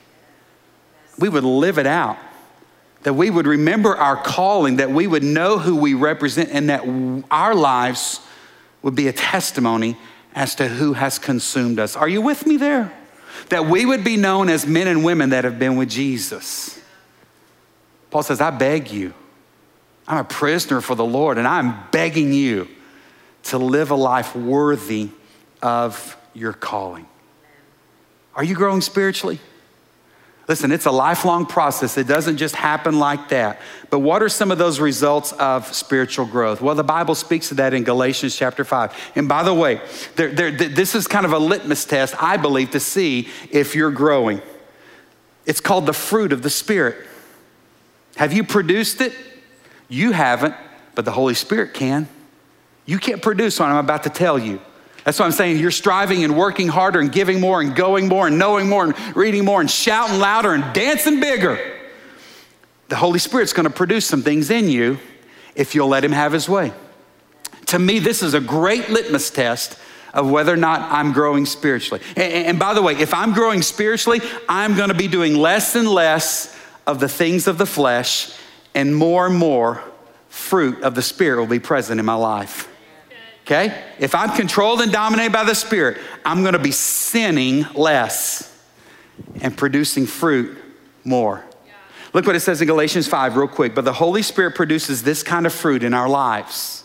We 1.19 1.29
would 1.29 1.43
live 1.43 1.77
it 1.77 1.87
out. 1.87 2.17
That 3.03 3.13
we 3.13 3.29
would 3.29 3.45
remember 3.45 3.95
our 3.95 4.15
calling, 4.15 4.77
that 4.77 4.89
we 4.89 5.05
would 5.05 5.23
know 5.23 5.59
who 5.59 5.75
we 5.75 5.93
represent, 5.93 6.49
and 6.51 6.69
that 6.69 6.83
our 7.29 7.53
lives 7.53 8.19
would 8.81 8.95
be 8.95 9.07
a 9.07 9.13
testimony 9.13 9.97
as 10.35 10.53
to 10.55 10.67
who 10.67 10.93
has 10.93 11.17
consumed 11.17 11.79
us. 11.79 11.95
Are 11.95 12.09
you 12.09 12.21
with 12.21 12.45
me 12.45 12.57
there? 12.57 12.93
That 13.49 13.65
we 13.65 13.85
would 13.85 14.03
be 14.03 14.17
known 14.17 14.49
as 14.49 14.67
men 14.67 14.87
and 14.87 15.03
women 15.03 15.29
that 15.29 15.45
have 15.45 15.57
been 15.57 15.77
with 15.77 15.89
Jesus. 15.89 16.79
Paul 18.11 18.21
says, 18.21 18.41
I 18.41 18.51
beg 18.51 18.91
you. 18.91 19.13
I'm 20.07 20.17
a 20.17 20.23
prisoner 20.23 20.81
for 20.81 20.93
the 20.93 21.05
Lord, 21.05 21.37
and 21.37 21.47
I'm 21.47 21.75
begging 21.89 22.31
you 22.31 22.67
to 23.43 23.57
live 23.57 23.91
a 23.91 23.95
life 23.95 24.35
worthy 24.35 25.09
of 25.61 26.15
your 26.33 26.53
calling. 26.53 27.07
Are 28.35 28.43
you 28.43 28.55
growing 28.55 28.81
spiritually? 28.81 29.39
Listen, 30.47 30.71
it's 30.71 30.85
a 30.85 30.91
lifelong 30.91 31.47
process. 31.47 31.97
It 31.97 32.07
doesn't 32.07 32.37
just 32.37 32.55
happen 32.55 32.99
like 32.99 33.29
that. 33.29 33.59
But 33.89 33.99
what 33.99 34.21
are 34.21 34.29
some 34.29 34.51
of 34.51 34.59
those 34.59 34.79
results 34.79 35.31
of 35.33 35.73
spiritual 35.73 36.27
growth? 36.27 36.61
Well, 36.61 36.75
the 36.75 36.83
Bible 36.83 37.15
speaks 37.15 37.49
of 37.49 37.57
that 37.57 37.73
in 37.73 37.83
Galatians 37.83 38.35
chapter 38.35 38.63
5. 38.63 39.11
And 39.15 39.27
by 39.27 39.41
the 39.41 39.53
way, 39.53 39.81
there, 40.15 40.31
there, 40.31 40.51
this 40.51 40.93
is 40.93 41.07
kind 41.07 41.25
of 41.25 41.33
a 41.33 41.39
litmus 41.39 41.85
test, 41.85 42.21
I 42.21 42.37
believe, 42.37 42.71
to 42.71 42.79
see 42.79 43.29
if 43.49 43.73
you're 43.73 43.91
growing. 43.91 44.41
It's 45.47 45.61
called 45.61 45.87
the 45.87 45.93
fruit 45.93 46.31
of 46.31 46.43
the 46.43 46.49
Spirit. 46.51 47.07
Have 48.17 48.31
you 48.31 48.43
produced 48.43 49.01
it? 49.01 49.13
You 49.87 50.11
haven't, 50.11 50.55
but 50.93 51.05
the 51.05 51.11
Holy 51.11 51.33
Spirit 51.33 51.73
can. 51.73 52.07
You 52.85 52.99
can't 52.99 53.21
produce 53.21 53.59
what 53.59 53.69
I'm 53.69 53.77
about 53.77 54.03
to 54.03 54.09
tell 54.09 54.37
you. 54.37 54.61
That's 55.05 55.19
what 55.19 55.25
I'm 55.25 55.31
saying. 55.31 55.59
You're 55.59 55.69
striving 55.69 56.23
and 56.23 56.35
working 56.35 56.67
harder 56.67 56.99
and 56.99 57.11
giving 57.11 57.39
more 57.39 57.61
and 57.61 57.75
going 57.75 58.07
more 58.07 58.25
and 58.25 58.39
knowing 58.39 58.67
more 58.67 58.83
and 58.85 59.15
reading 59.15 59.45
more 59.45 59.61
and 59.61 59.69
shouting 59.69 60.19
louder 60.19 60.53
and 60.53 60.73
dancing 60.73 61.19
bigger. 61.19 61.59
The 62.89 62.95
Holy 62.95 63.19
Spirit's 63.19 63.53
going 63.53 63.67
to 63.67 63.73
produce 63.73 64.07
some 64.07 64.23
things 64.23 64.49
in 64.49 64.67
you 64.67 64.97
if 65.53 65.75
you'll 65.75 65.87
let 65.87 66.03
Him 66.03 66.11
have 66.11 66.31
His 66.31 66.49
way. 66.49 66.73
To 67.67 67.79
me, 67.79 67.99
this 67.99 68.23
is 68.23 68.33
a 68.33 68.39
great 68.39 68.89
litmus 68.89 69.29
test 69.29 69.77
of 70.11 70.29
whether 70.29 70.51
or 70.51 70.57
not 70.57 70.91
I'm 70.91 71.11
growing 71.11 71.45
spiritually. 71.45 72.01
And, 72.15 72.57
by 72.57 72.73
the 72.73 72.81
way, 72.81 72.93
if 72.93 73.13
I'm 73.13 73.33
growing 73.33 73.61
spiritually, 73.61 74.21
I'm 74.49 74.75
going 74.75 74.89
to 74.89 74.95
be 74.95 75.07
doing 75.07 75.35
less 75.35 75.75
and 75.75 75.87
less 75.87 76.57
of 76.87 76.99
the 76.99 77.09
things 77.09 77.47
of 77.47 77.59
the 77.59 77.65
flesh, 77.67 78.31
and 78.73 78.95
more 78.95 79.27
and 79.27 79.35
more 79.35 79.83
fruit 80.29 80.81
of 80.81 80.95
the 80.95 81.01
Spirit 81.03 81.39
will 81.39 81.47
be 81.47 81.59
present 81.59 81.99
in 81.99 82.05
my 82.05 82.15
life 82.15 82.69
okay? 83.45 83.83
If 83.99 84.15
I'm 84.15 84.35
controlled 84.35 84.81
and 84.81 84.91
dominated 84.91 85.31
by 85.31 85.43
the 85.43 85.55
Spirit, 85.55 85.99
I'm 86.25 86.43
gonna 86.43 86.59
be 86.59 86.71
sinning 86.71 87.65
less 87.73 88.51
and 89.41 89.55
producing 89.55 90.05
fruit 90.05 90.57
more. 91.03 91.43
Look 92.13 92.25
what 92.25 92.35
it 92.35 92.39
says 92.39 92.61
in 92.61 92.67
Galatians 92.67 93.07
5, 93.07 93.35
real 93.35 93.47
quick. 93.47 93.75
But 93.75 93.83
the 93.83 93.93
Holy 93.93 94.21
Spirit 94.21 94.55
produces 94.55 95.03
this 95.03 95.21
kind 95.21 95.45
of 95.45 95.53
fruit 95.53 95.83
in 95.83 95.93
our 95.93 96.09
lives 96.09 96.83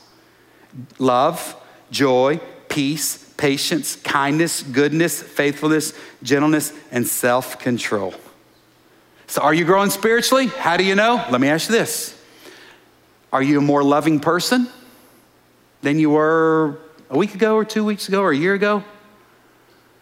love, 0.99 1.57
joy, 1.91 2.41
peace, 2.69 3.33
patience, 3.37 3.97
kindness, 3.97 4.63
goodness, 4.63 5.23
faithfulness, 5.23 5.95
gentleness, 6.23 6.73
and 6.91 7.07
self 7.07 7.59
control. 7.59 8.15
So, 9.27 9.41
are 9.43 9.55
you 9.55 9.65
growing 9.65 9.91
spiritually? 9.91 10.49
How 10.49 10.77
do 10.77 10.85
you 10.85 10.97
know? 10.97 11.25
Let 11.31 11.41
me 11.41 11.49
ask 11.49 11.69
you 11.69 11.77
this 11.77 12.21
Are 13.33 13.43
you 13.43 13.59
a 13.59 13.63
more 13.63 13.85
loving 13.85 14.21
person? 14.21 14.69
Than 15.83 15.99
you 15.99 16.11
were 16.11 16.79
a 17.09 17.19
week 17.19 17.35
ago 17.35 17.57
or 17.57 17.65
two 17.65 17.85
weeks 17.85 18.09
ago 18.09 18.23
or 18.23 18.33
a 18.33 18.37
year 18.37 18.55
ago? 18.55 18.85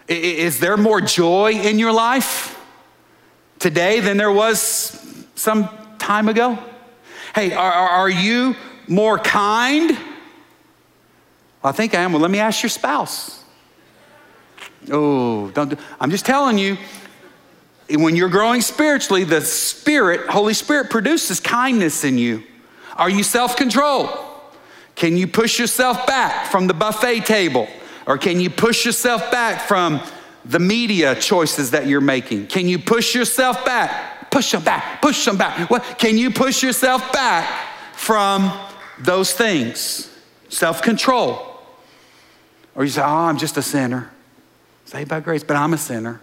Is 0.09 0.59
there 0.59 0.77
more 0.77 1.01
joy 1.01 1.53
in 1.53 1.79
your 1.79 1.93
life 1.93 2.59
today 3.59 4.01
than 4.01 4.17
there 4.17 4.33
was 4.33 4.59
some 5.35 5.69
time 5.99 6.29
ago? 6.29 6.59
Hey, 7.35 7.53
are, 7.53 7.73
are 7.73 8.09
you 8.09 8.57
more 8.87 9.19
kind? 9.19 9.91
Well, 9.91 11.71
I 11.71 11.73
think 11.73 11.95
I 11.95 12.01
am. 12.01 12.13
Well, 12.13 12.23
let 12.23 12.31
me 12.31 12.39
ask 12.39 12.63
your 12.63 12.71
spouse. 12.71 13.45
Oh, 14.91 15.51
don't 15.51 15.71
do, 15.71 15.77
I'm 16.01 16.11
just 16.11 16.25
telling 16.25 16.57
you, 16.57 16.79
when 17.91 18.17
you're 18.17 18.29
growing 18.29 18.61
spiritually, 18.61 19.25
the 19.25 19.41
Spirit, 19.41 20.29
Holy 20.29 20.55
Spirit, 20.55 20.91
produces 20.91 21.41
kindness 21.41 22.05
in 22.05 22.19
you. 22.19 22.45
Are 22.97 23.11
you 23.11 23.23
self 23.23 23.57
control? 23.57 24.28
Can 24.99 25.17
you 25.17 25.27
push 25.27 25.59
yourself 25.59 26.07
back 26.07 26.51
from 26.51 26.67
the 26.67 26.75
buffet 26.75 27.21
table? 27.21 27.69
Or 28.07 28.19
can 28.19 28.41
you 28.41 28.51
push 28.51 28.85
yourself 28.85 29.31
back 29.31 29.67
from 29.67 30.01
the 30.45 30.59
media 30.59 31.15
choices 31.15 31.71
that 31.71 31.87
you're 31.87 32.01
making? 32.01 32.49
Can 32.49 32.69
you 32.69 32.79
push 32.79 33.15
yourself 33.15 33.65
back? 33.65 34.31
Push 34.31 34.53
them 34.53 34.63
back, 34.63 35.01
push 35.01 35.25
them 35.25 35.39
back. 35.39 35.71
What? 35.71 35.99
Can 35.99 36.19
you 36.19 36.31
push 36.31 36.63
yourself 36.63 37.13
back 37.13 37.49
from 37.95 38.53
those 38.99 39.33
things? 39.33 40.15
Self 40.51 40.83
control. 40.83 41.63
Or 42.75 42.85
you 42.85 42.91
say, 42.91 43.01
oh, 43.01 43.07
I'm 43.07 43.39
just 43.39 43.57
a 43.57 43.63
sinner. 43.63 44.11
Saved 44.85 45.09
by 45.09 45.21
grace, 45.21 45.43
but 45.43 45.57
I'm 45.57 45.73
a 45.73 45.79
sinner. 45.79 46.21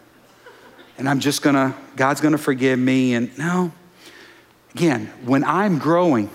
And 0.99 1.09
I'm 1.09 1.19
just 1.19 1.41
gonna, 1.41 1.75
God's 1.95 2.21
gonna 2.21 2.37
forgive 2.37 2.77
me. 2.77 3.15
And 3.15 3.35
no, 3.37 3.73
Again, 4.75 5.09
when 5.23 5.45
I'm 5.45 5.79
growing 5.79 6.29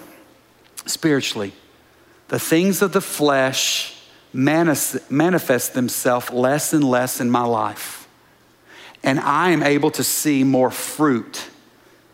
spiritually, 0.86 1.52
the 2.30 2.38
things 2.38 2.80
of 2.80 2.92
the 2.92 3.00
flesh 3.00 3.96
manifest 4.32 5.74
themselves 5.74 6.30
less 6.30 6.72
and 6.72 6.84
less 6.84 7.20
in 7.20 7.28
my 7.28 7.44
life. 7.44 8.08
And 9.02 9.18
I 9.18 9.50
am 9.50 9.64
able 9.64 9.90
to 9.90 10.04
see 10.04 10.44
more 10.44 10.70
fruit 10.70 11.48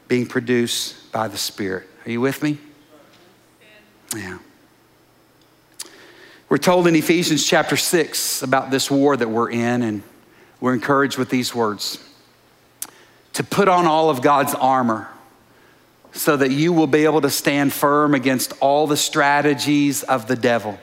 being 0.09 0.25
produced 0.25 1.13
by 1.13 1.29
the 1.29 1.37
Spirit. 1.37 1.87
Are 2.07 2.11
you 2.11 2.23
with 2.23 2.43
me? 2.43 2.57
Yeah. 4.17 4.39
We're 6.49 6.59
told 6.59 6.87
in 6.87 6.97
Ephesians 6.97 7.45
chapter 7.45 7.77
6 7.77 8.43
about 8.43 8.71
this 8.71 8.91
war 8.91 9.19
that 9.19 9.29
we're 9.29 9.51
in, 9.51 9.83
and 9.83 10.03
we're 10.61 10.73
encouraged 10.73 11.19
with 11.19 11.29
these 11.29 11.55
words 11.55 12.03
to 13.35 13.45
put 13.45 13.69
on 13.69 13.85
all 13.85 14.09
of 14.09 14.23
God's 14.23 14.55
armor 14.55 15.11
so 16.13 16.37
that 16.37 16.51
you 16.51 16.73
will 16.73 16.87
be 16.87 17.05
able 17.05 17.21
to 17.21 17.31
stand 17.31 17.73
firm 17.73 18.15
against 18.15 18.53
all 18.61 18.87
the 18.87 18.97
strategies 18.97 20.03
of 20.03 20.27
the 20.27 20.37
devil. 20.37 20.79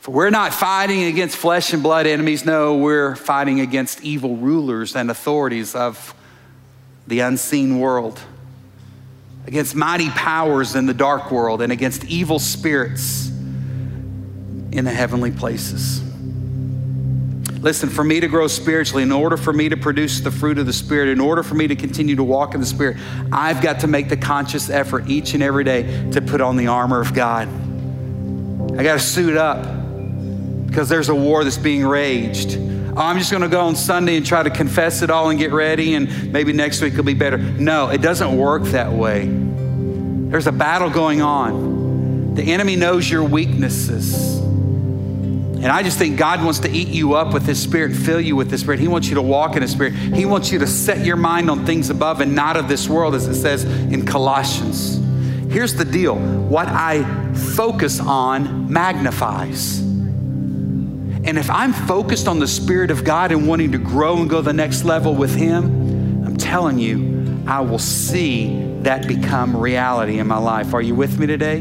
For 0.00 0.12
we're 0.12 0.30
not 0.30 0.54
fighting 0.54 1.04
against 1.04 1.36
flesh 1.36 1.72
and 1.72 1.82
blood 1.82 2.06
enemies, 2.06 2.44
no, 2.44 2.76
we're 2.76 3.16
fighting 3.16 3.60
against 3.60 4.02
evil 4.02 4.36
rulers 4.36 4.94
and 4.94 5.10
authorities 5.10 5.74
of 5.74 6.14
the 7.06 7.20
unseen 7.20 7.78
world, 7.78 8.20
against 9.46 9.74
mighty 9.74 10.10
powers 10.10 10.74
in 10.76 10.86
the 10.86 10.94
dark 10.94 11.30
world, 11.30 11.62
and 11.62 11.72
against 11.72 12.04
evil 12.04 12.38
spirits 12.38 13.28
in 13.28 14.84
the 14.84 14.90
heavenly 14.90 15.30
places. 15.30 16.05
Listen, 17.66 17.88
for 17.88 18.04
me 18.04 18.20
to 18.20 18.28
grow 18.28 18.46
spiritually, 18.46 19.02
in 19.02 19.10
order 19.10 19.36
for 19.36 19.52
me 19.52 19.68
to 19.68 19.76
produce 19.76 20.20
the 20.20 20.30
fruit 20.30 20.56
of 20.58 20.66
the 20.66 20.72
Spirit, 20.72 21.08
in 21.08 21.18
order 21.18 21.42
for 21.42 21.56
me 21.56 21.66
to 21.66 21.74
continue 21.74 22.14
to 22.14 22.22
walk 22.22 22.54
in 22.54 22.60
the 22.60 22.66
Spirit, 22.66 22.96
I've 23.32 23.60
got 23.60 23.80
to 23.80 23.88
make 23.88 24.08
the 24.08 24.16
conscious 24.16 24.70
effort 24.70 25.08
each 25.08 25.34
and 25.34 25.42
every 25.42 25.64
day 25.64 26.08
to 26.12 26.22
put 26.22 26.40
on 26.40 26.56
the 26.56 26.68
armor 26.68 27.00
of 27.00 27.12
God. 27.12 27.48
I 28.78 28.84
got 28.84 28.92
to 28.92 29.00
suit 29.00 29.36
up 29.36 29.64
because 30.68 30.88
there's 30.88 31.08
a 31.08 31.14
war 31.16 31.42
that's 31.42 31.58
being 31.58 31.84
raged. 31.84 32.56
Oh, 32.56 32.98
I'm 32.98 33.18
just 33.18 33.32
going 33.32 33.42
to 33.42 33.48
go 33.48 33.62
on 33.62 33.74
Sunday 33.74 34.16
and 34.16 34.24
try 34.24 34.44
to 34.44 34.50
confess 34.50 35.02
it 35.02 35.10
all 35.10 35.30
and 35.30 35.36
get 35.36 35.50
ready, 35.50 35.96
and 35.96 36.32
maybe 36.32 36.52
next 36.52 36.80
week 36.80 36.94
will 36.94 37.02
be 37.02 37.14
better. 37.14 37.36
No, 37.36 37.88
it 37.88 38.00
doesn't 38.00 38.36
work 38.36 38.62
that 38.66 38.92
way. 38.92 39.26
There's 39.26 40.46
a 40.46 40.52
battle 40.52 40.88
going 40.88 41.20
on. 41.20 42.36
The 42.36 42.44
enemy 42.44 42.76
knows 42.76 43.10
your 43.10 43.24
weaknesses. 43.24 44.36
And 45.56 45.66
I 45.66 45.82
just 45.82 45.98
think 45.98 46.18
God 46.18 46.44
wants 46.44 46.58
to 46.60 46.70
eat 46.70 46.88
you 46.88 47.14
up 47.14 47.32
with 47.32 47.46
His 47.46 47.60
Spirit, 47.60 47.96
fill 47.96 48.20
you 48.20 48.36
with 48.36 48.50
His 48.50 48.60
Spirit. 48.60 48.78
He 48.78 48.88
wants 48.88 49.08
you 49.08 49.14
to 49.14 49.22
walk 49.22 49.56
in 49.56 49.62
His 49.62 49.72
Spirit. 49.72 49.94
He 49.94 50.26
wants 50.26 50.52
you 50.52 50.58
to 50.58 50.66
set 50.66 51.04
your 51.04 51.16
mind 51.16 51.50
on 51.50 51.64
things 51.64 51.88
above 51.88 52.20
and 52.20 52.34
not 52.34 52.56
of 52.56 52.68
this 52.68 52.88
world, 52.88 53.14
as 53.14 53.26
it 53.26 53.34
says 53.34 53.64
in 53.64 54.04
Colossians. 54.04 55.00
Here's 55.50 55.74
the 55.74 55.84
deal 55.84 56.16
what 56.16 56.68
I 56.68 57.32
focus 57.32 58.00
on 58.00 58.70
magnifies. 58.70 59.80
And 59.80 61.38
if 61.38 61.50
I'm 61.50 61.72
focused 61.72 62.28
on 62.28 62.38
the 62.38 62.46
Spirit 62.46 62.90
of 62.90 63.02
God 63.02 63.32
and 63.32 63.48
wanting 63.48 63.72
to 63.72 63.78
grow 63.78 64.18
and 64.18 64.28
go 64.28 64.42
the 64.42 64.52
next 64.52 64.84
level 64.84 65.14
with 65.14 65.34
Him, 65.34 66.24
I'm 66.24 66.36
telling 66.36 66.78
you, 66.78 67.42
I 67.46 67.60
will 67.60 67.78
see 67.78 68.62
that 68.82 69.08
become 69.08 69.56
reality 69.56 70.18
in 70.18 70.26
my 70.26 70.38
life. 70.38 70.74
Are 70.74 70.82
you 70.82 70.94
with 70.94 71.18
me 71.18 71.26
today? 71.26 71.60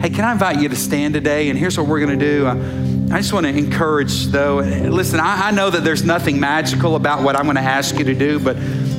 Hey, 0.00 0.10
can 0.10 0.24
I 0.24 0.32
invite 0.32 0.60
you 0.60 0.68
to 0.68 0.76
stand 0.76 1.14
today? 1.14 1.48
And 1.50 1.58
here's 1.58 1.78
what 1.78 1.86
we're 1.86 2.00
going 2.00 2.18
to 2.18 2.24
do. 2.24 2.46
Uh, 2.46 2.54
I 3.10 3.18
just 3.18 3.32
want 3.32 3.46
to 3.46 3.56
encourage, 3.56 4.26
though. 4.26 4.56
Listen, 4.56 5.20
I, 5.20 5.48
I 5.48 5.50
know 5.50 5.70
that 5.70 5.84
there's 5.84 6.04
nothing 6.04 6.40
magical 6.40 6.96
about 6.96 7.22
what 7.22 7.36
I'm 7.36 7.44
going 7.44 7.56
to 7.56 7.62
ask 7.62 7.96
you 7.98 8.04
to 8.04 8.14
do, 8.14 8.40
but 8.40 8.56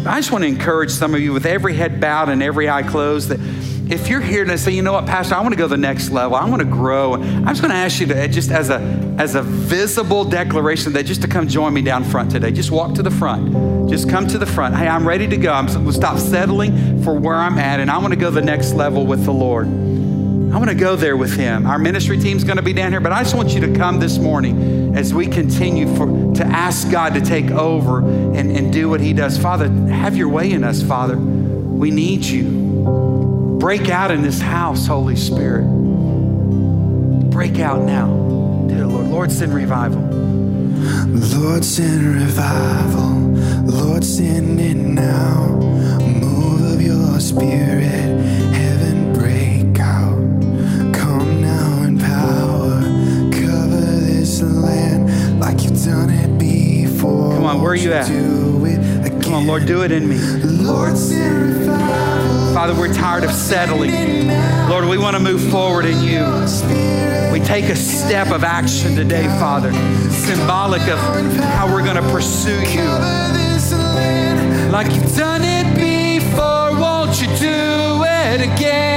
I 0.07 0.17
just 0.17 0.31
want 0.31 0.43
to 0.43 0.47
encourage 0.47 0.91
some 0.91 1.13
of 1.15 1.21
you 1.21 1.33
with 1.33 1.45
every 1.45 1.73
head 1.73 1.99
bowed 1.99 2.29
and 2.29 2.41
every 2.41 2.69
eye 2.69 2.83
closed 2.83 3.29
that 3.29 3.39
if 3.91 4.07
you're 4.07 4.21
here 4.21 4.41
and 4.41 4.51
I 4.51 4.55
say, 4.55 4.71
you 4.71 4.81
know 4.81 4.93
what, 4.93 5.05
Pastor, 5.05 5.35
I 5.35 5.41
want 5.41 5.53
to 5.53 5.57
go 5.57 5.65
to 5.65 5.69
the 5.69 5.77
next 5.77 6.09
level. 6.09 6.35
I 6.35 6.45
want 6.49 6.61
to 6.61 6.67
grow. 6.67 7.13
I'm 7.13 7.45
just 7.45 7.61
going 7.61 7.71
to 7.71 7.77
ask 7.77 7.99
you 7.99 8.07
to 8.07 8.27
just 8.27 8.49
as 8.49 8.69
a 8.69 8.79
as 9.19 9.35
a 9.35 9.43
visible 9.43 10.25
declaration 10.25 10.93
that 10.93 11.05
just 11.05 11.21
to 11.21 11.27
come 11.27 11.47
join 11.47 11.73
me 11.73 11.81
down 11.81 12.03
front 12.03 12.31
today. 12.31 12.51
Just 12.51 12.71
walk 12.71 12.95
to 12.95 13.03
the 13.03 13.11
front. 13.11 13.89
Just 13.89 14.09
come 14.09 14.25
to 14.27 14.37
the 14.37 14.45
front. 14.45 14.75
Hey, 14.75 14.87
I'm 14.87 15.07
ready 15.07 15.27
to 15.27 15.37
go. 15.37 15.53
I'm 15.53 15.67
going 15.67 15.85
to 15.85 15.93
stop 15.93 16.17
settling 16.17 17.03
for 17.03 17.13
where 17.13 17.35
I'm 17.35 17.59
at, 17.59 17.79
and 17.79 17.91
I 17.91 17.97
want 17.99 18.11
to 18.13 18.19
go 18.19 18.29
to 18.29 18.35
the 18.35 18.41
next 18.41 18.73
level 18.73 19.05
with 19.05 19.23
the 19.25 19.33
Lord. 19.33 19.67
I 20.55 20.57
want 20.57 20.69
to 20.69 20.75
go 20.75 20.95
there 20.95 21.17
with 21.17 21.35
him. 21.35 21.67
Our 21.67 21.77
ministry 21.77 22.17
team's 22.17 22.45
going 22.45 22.55
to 22.55 22.63
be 22.63 22.71
down 22.71 22.93
here, 22.93 23.01
but 23.01 23.11
I 23.11 23.23
just 23.23 23.35
want 23.35 23.53
you 23.53 23.59
to 23.59 23.75
come 23.75 23.99
this 23.99 24.17
morning 24.17 24.95
as 24.95 25.13
we 25.13 25.27
continue 25.27 25.93
for, 25.97 26.05
to 26.35 26.45
ask 26.45 26.89
God 26.89 27.13
to 27.15 27.19
take 27.19 27.51
over 27.51 27.99
and, 27.99 28.55
and 28.55 28.71
do 28.71 28.87
what 28.87 29.01
he 29.01 29.11
does. 29.11 29.37
Father, 29.37 29.67
have 29.67 30.15
your 30.15 30.29
way 30.29 30.53
in 30.53 30.63
us, 30.63 30.81
Father. 30.81 31.17
We 31.17 31.91
need 31.91 32.23
you. 32.23 33.57
Break 33.59 33.89
out 33.89 34.11
in 34.11 34.21
this 34.21 34.39
house, 34.39 34.87
Holy 34.87 35.17
Spirit. 35.17 35.65
Break 37.31 37.59
out 37.59 37.81
now. 37.81 38.07
Lord, 38.07 39.07
Lord, 39.07 39.31
send 39.33 39.53
revival. 39.53 40.03
Lord, 41.37 41.65
send 41.65 42.15
revival. 42.15 43.09
Lord, 43.65 44.05
send 44.05 44.61
it 44.61 44.75
now. 44.77 45.64
Where 57.75 57.83
you 57.83 57.93
at? 57.93 59.23
Come 59.23 59.33
on, 59.33 59.47
Lord, 59.47 59.65
do 59.65 59.83
it 59.83 59.91
in 59.91 60.07
me. 60.07 60.17
Father, 62.53 62.73
we're 62.73 62.93
tired 62.93 63.23
of 63.23 63.31
settling. 63.31 64.29
Lord, 64.69 64.85
we 64.85 64.97
want 64.97 65.17
to 65.17 65.21
move 65.21 65.41
forward 65.51 65.85
in 65.85 66.01
you. 66.01 66.23
We 67.33 67.39
take 67.45 67.65
a 67.65 67.75
step 67.75 68.31
of 68.31 68.43
action 68.43 68.95
today, 68.95 69.27
Father, 69.39 69.73
symbolic 70.09 70.83
of 70.83 70.99
how 71.38 71.67
we're 71.67 71.83
going 71.83 72.01
to 72.01 72.09
pursue 72.11 72.61
you. 72.71 72.85
Like 74.71 74.93
you've 74.93 75.15
done 75.15 75.41
it 75.43 75.75
before, 75.75 76.79
won't 76.79 77.21
you 77.21 77.27
do 77.38 78.03
it 78.05 78.41
again? 78.41 78.94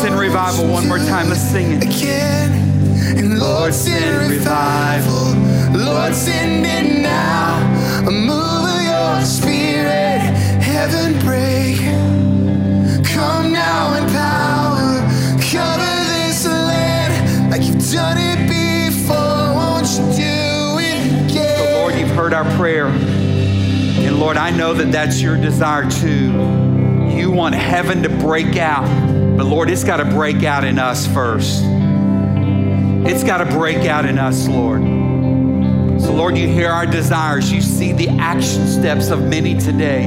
Send 0.00 0.18
revival 0.18 0.66
one 0.66 0.88
more 0.88 0.98
time. 0.98 1.28
Let's 1.28 1.42
sing 1.42 1.72
it. 1.72 1.84
Again. 1.84 3.18
And 3.18 3.38
Lord, 3.38 3.74
send 3.74 4.30
revival. 4.30 5.34
Lord, 5.78 6.14
send 6.14 6.64
it 6.64 7.02
now. 7.02 7.58
A 8.08 8.10
move 8.10 8.64
of 8.64 8.82
your 8.82 9.24
spirit. 9.26 10.20
Heaven 10.62 11.12
break. 11.22 11.80
Come 13.12 13.52
now 13.52 13.94
in 13.98 14.08
power. 14.08 15.00
Cover 15.52 15.94
this 16.14 16.46
land 16.46 17.50
like 17.50 17.62
you've 17.64 17.92
done 17.92 18.16
it 18.16 18.48
before. 18.48 19.16
Won't 19.16 19.86
you 19.90 20.04
do 20.16 20.78
it 20.80 21.30
again? 21.30 21.58
So, 21.58 21.78
Lord, 21.78 21.94
you've 21.94 22.16
heard 22.16 22.32
our 22.32 22.50
prayer. 22.56 22.86
And 22.86 24.18
Lord, 24.18 24.38
I 24.38 24.50
know 24.50 24.72
that 24.72 24.92
that's 24.92 25.20
your 25.20 25.36
desire 25.36 25.90
too. 25.90 26.32
You 27.14 27.30
want 27.30 27.54
heaven 27.54 28.02
to 28.02 28.08
break 28.08 28.56
out. 28.56 29.09
But 29.40 29.46
Lord, 29.46 29.70
it's 29.70 29.84
got 29.84 29.96
to 29.96 30.04
break 30.04 30.42
out 30.42 30.64
in 30.64 30.78
us 30.78 31.06
first. 31.06 31.62
It's 31.64 33.24
got 33.24 33.38
to 33.38 33.46
break 33.46 33.86
out 33.86 34.04
in 34.04 34.18
us, 34.18 34.46
Lord. 34.46 34.82
So, 36.02 36.12
Lord, 36.12 36.36
you 36.36 36.46
hear 36.46 36.68
our 36.68 36.84
desires. 36.84 37.50
You 37.50 37.62
see 37.62 37.92
the 37.92 38.10
action 38.18 38.66
steps 38.66 39.08
of 39.08 39.22
many 39.22 39.56
today. 39.56 40.04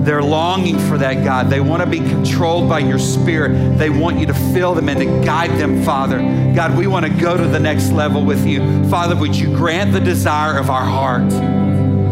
They're 0.00 0.20
longing 0.20 0.80
for 0.80 0.98
that, 0.98 1.22
God. 1.22 1.48
They 1.48 1.60
want 1.60 1.84
to 1.84 1.88
be 1.88 2.00
controlled 2.00 2.68
by 2.68 2.80
your 2.80 2.98
spirit. 2.98 3.78
They 3.78 3.88
want 3.88 4.18
you 4.18 4.26
to 4.26 4.34
fill 4.34 4.74
them 4.74 4.88
and 4.88 4.98
to 4.98 5.24
guide 5.24 5.52
them, 5.60 5.84
Father. 5.84 6.18
God, 6.52 6.76
we 6.76 6.88
want 6.88 7.06
to 7.06 7.12
go 7.12 7.36
to 7.36 7.46
the 7.46 7.60
next 7.60 7.92
level 7.92 8.24
with 8.24 8.44
you. 8.44 8.58
Father, 8.90 9.14
would 9.14 9.36
you 9.36 9.54
grant 9.54 9.92
the 9.92 10.00
desire 10.00 10.58
of 10.58 10.70
our 10.70 10.84
heart? 10.84 11.30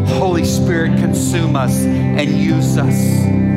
Holy 0.09 0.45
Spirit, 0.45 1.01
consume 1.01 1.57
us 1.57 1.83
and 1.83 2.31
use 2.31 2.79
us. 2.79 3.54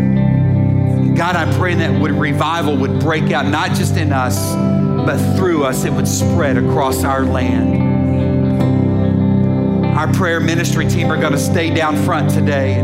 God, 1.28 1.36
I'm 1.36 1.54
praying 1.60 1.80
that 1.80 1.92
would 2.00 2.12
revival 2.12 2.78
would 2.78 3.02
break 3.02 3.34
out, 3.34 3.46
not 3.46 3.76
just 3.76 3.98
in 3.98 4.14
us, 4.14 4.56
but 5.06 5.18
through 5.36 5.66
us, 5.66 5.84
it 5.84 5.92
would 5.92 6.08
spread 6.08 6.56
across 6.56 7.04
our 7.04 7.26
land. 7.26 7.76
Our 9.98 10.10
prayer 10.14 10.40
ministry 10.40 10.88
team 10.88 11.12
are 11.12 11.20
going 11.20 11.34
to 11.34 11.38
stay 11.38 11.70
down 11.70 11.98
front 12.06 12.30
today. 12.30 12.80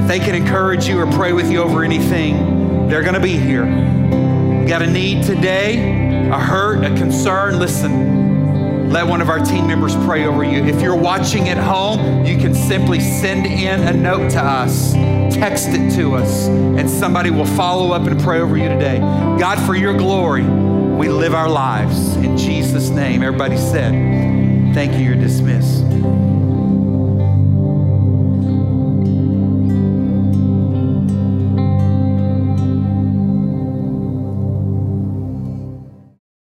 If 0.00 0.08
they 0.08 0.20
can 0.20 0.34
encourage 0.34 0.88
you 0.88 0.98
or 1.00 1.06
pray 1.12 1.34
with 1.34 1.50
you 1.50 1.60
over 1.60 1.84
anything, 1.84 2.88
they're 2.88 3.02
going 3.02 3.12
to 3.12 3.20
be 3.20 3.36
here. 3.36 3.66
You 3.66 4.66
got 4.66 4.80
a 4.80 4.86
need 4.86 5.22
today, 5.22 6.30
a 6.30 6.38
hurt, 6.38 6.82
a 6.82 6.96
concern, 6.96 7.58
listen. 7.58 8.21
Let 8.92 9.06
one 9.06 9.22
of 9.22 9.30
our 9.30 9.38
team 9.38 9.66
members 9.66 9.96
pray 10.04 10.26
over 10.26 10.44
you. 10.44 10.62
If 10.66 10.82
you're 10.82 10.94
watching 10.94 11.48
at 11.48 11.56
home, 11.56 12.26
you 12.26 12.36
can 12.36 12.54
simply 12.54 13.00
send 13.00 13.46
in 13.46 13.80
a 13.80 13.92
note 13.94 14.30
to 14.32 14.38
us, 14.38 14.92
text 15.34 15.68
it 15.68 15.94
to 15.96 16.14
us, 16.14 16.48
and 16.48 16.90
somebody 16.90 17.30
will 17.30 17.46
follow 17.46 17.92
up 17.92 18.06
and 18.06 18.20
pray 18.20 18.40
over 18.40 18.54
you 18.54 18.68
today. 18.68 18.98
God, 18.98 19.58
for 19.66 19.74
your 19.74 19.96
glory, 19.96 20.42
we 20.44 21.08
live 21.08 21.32
our 21.32 21.48
lives. 21.48 22.16
In 22.16 22.36
Jesus' 22.36 22.90
name, 22.90 23.22
everybody 23.22 23.56
said, 23.56 23.92
Thank 24.74 24.92
you, 24.92 24.98
you're 24.98 25.14
dismissed. 25.14 25.91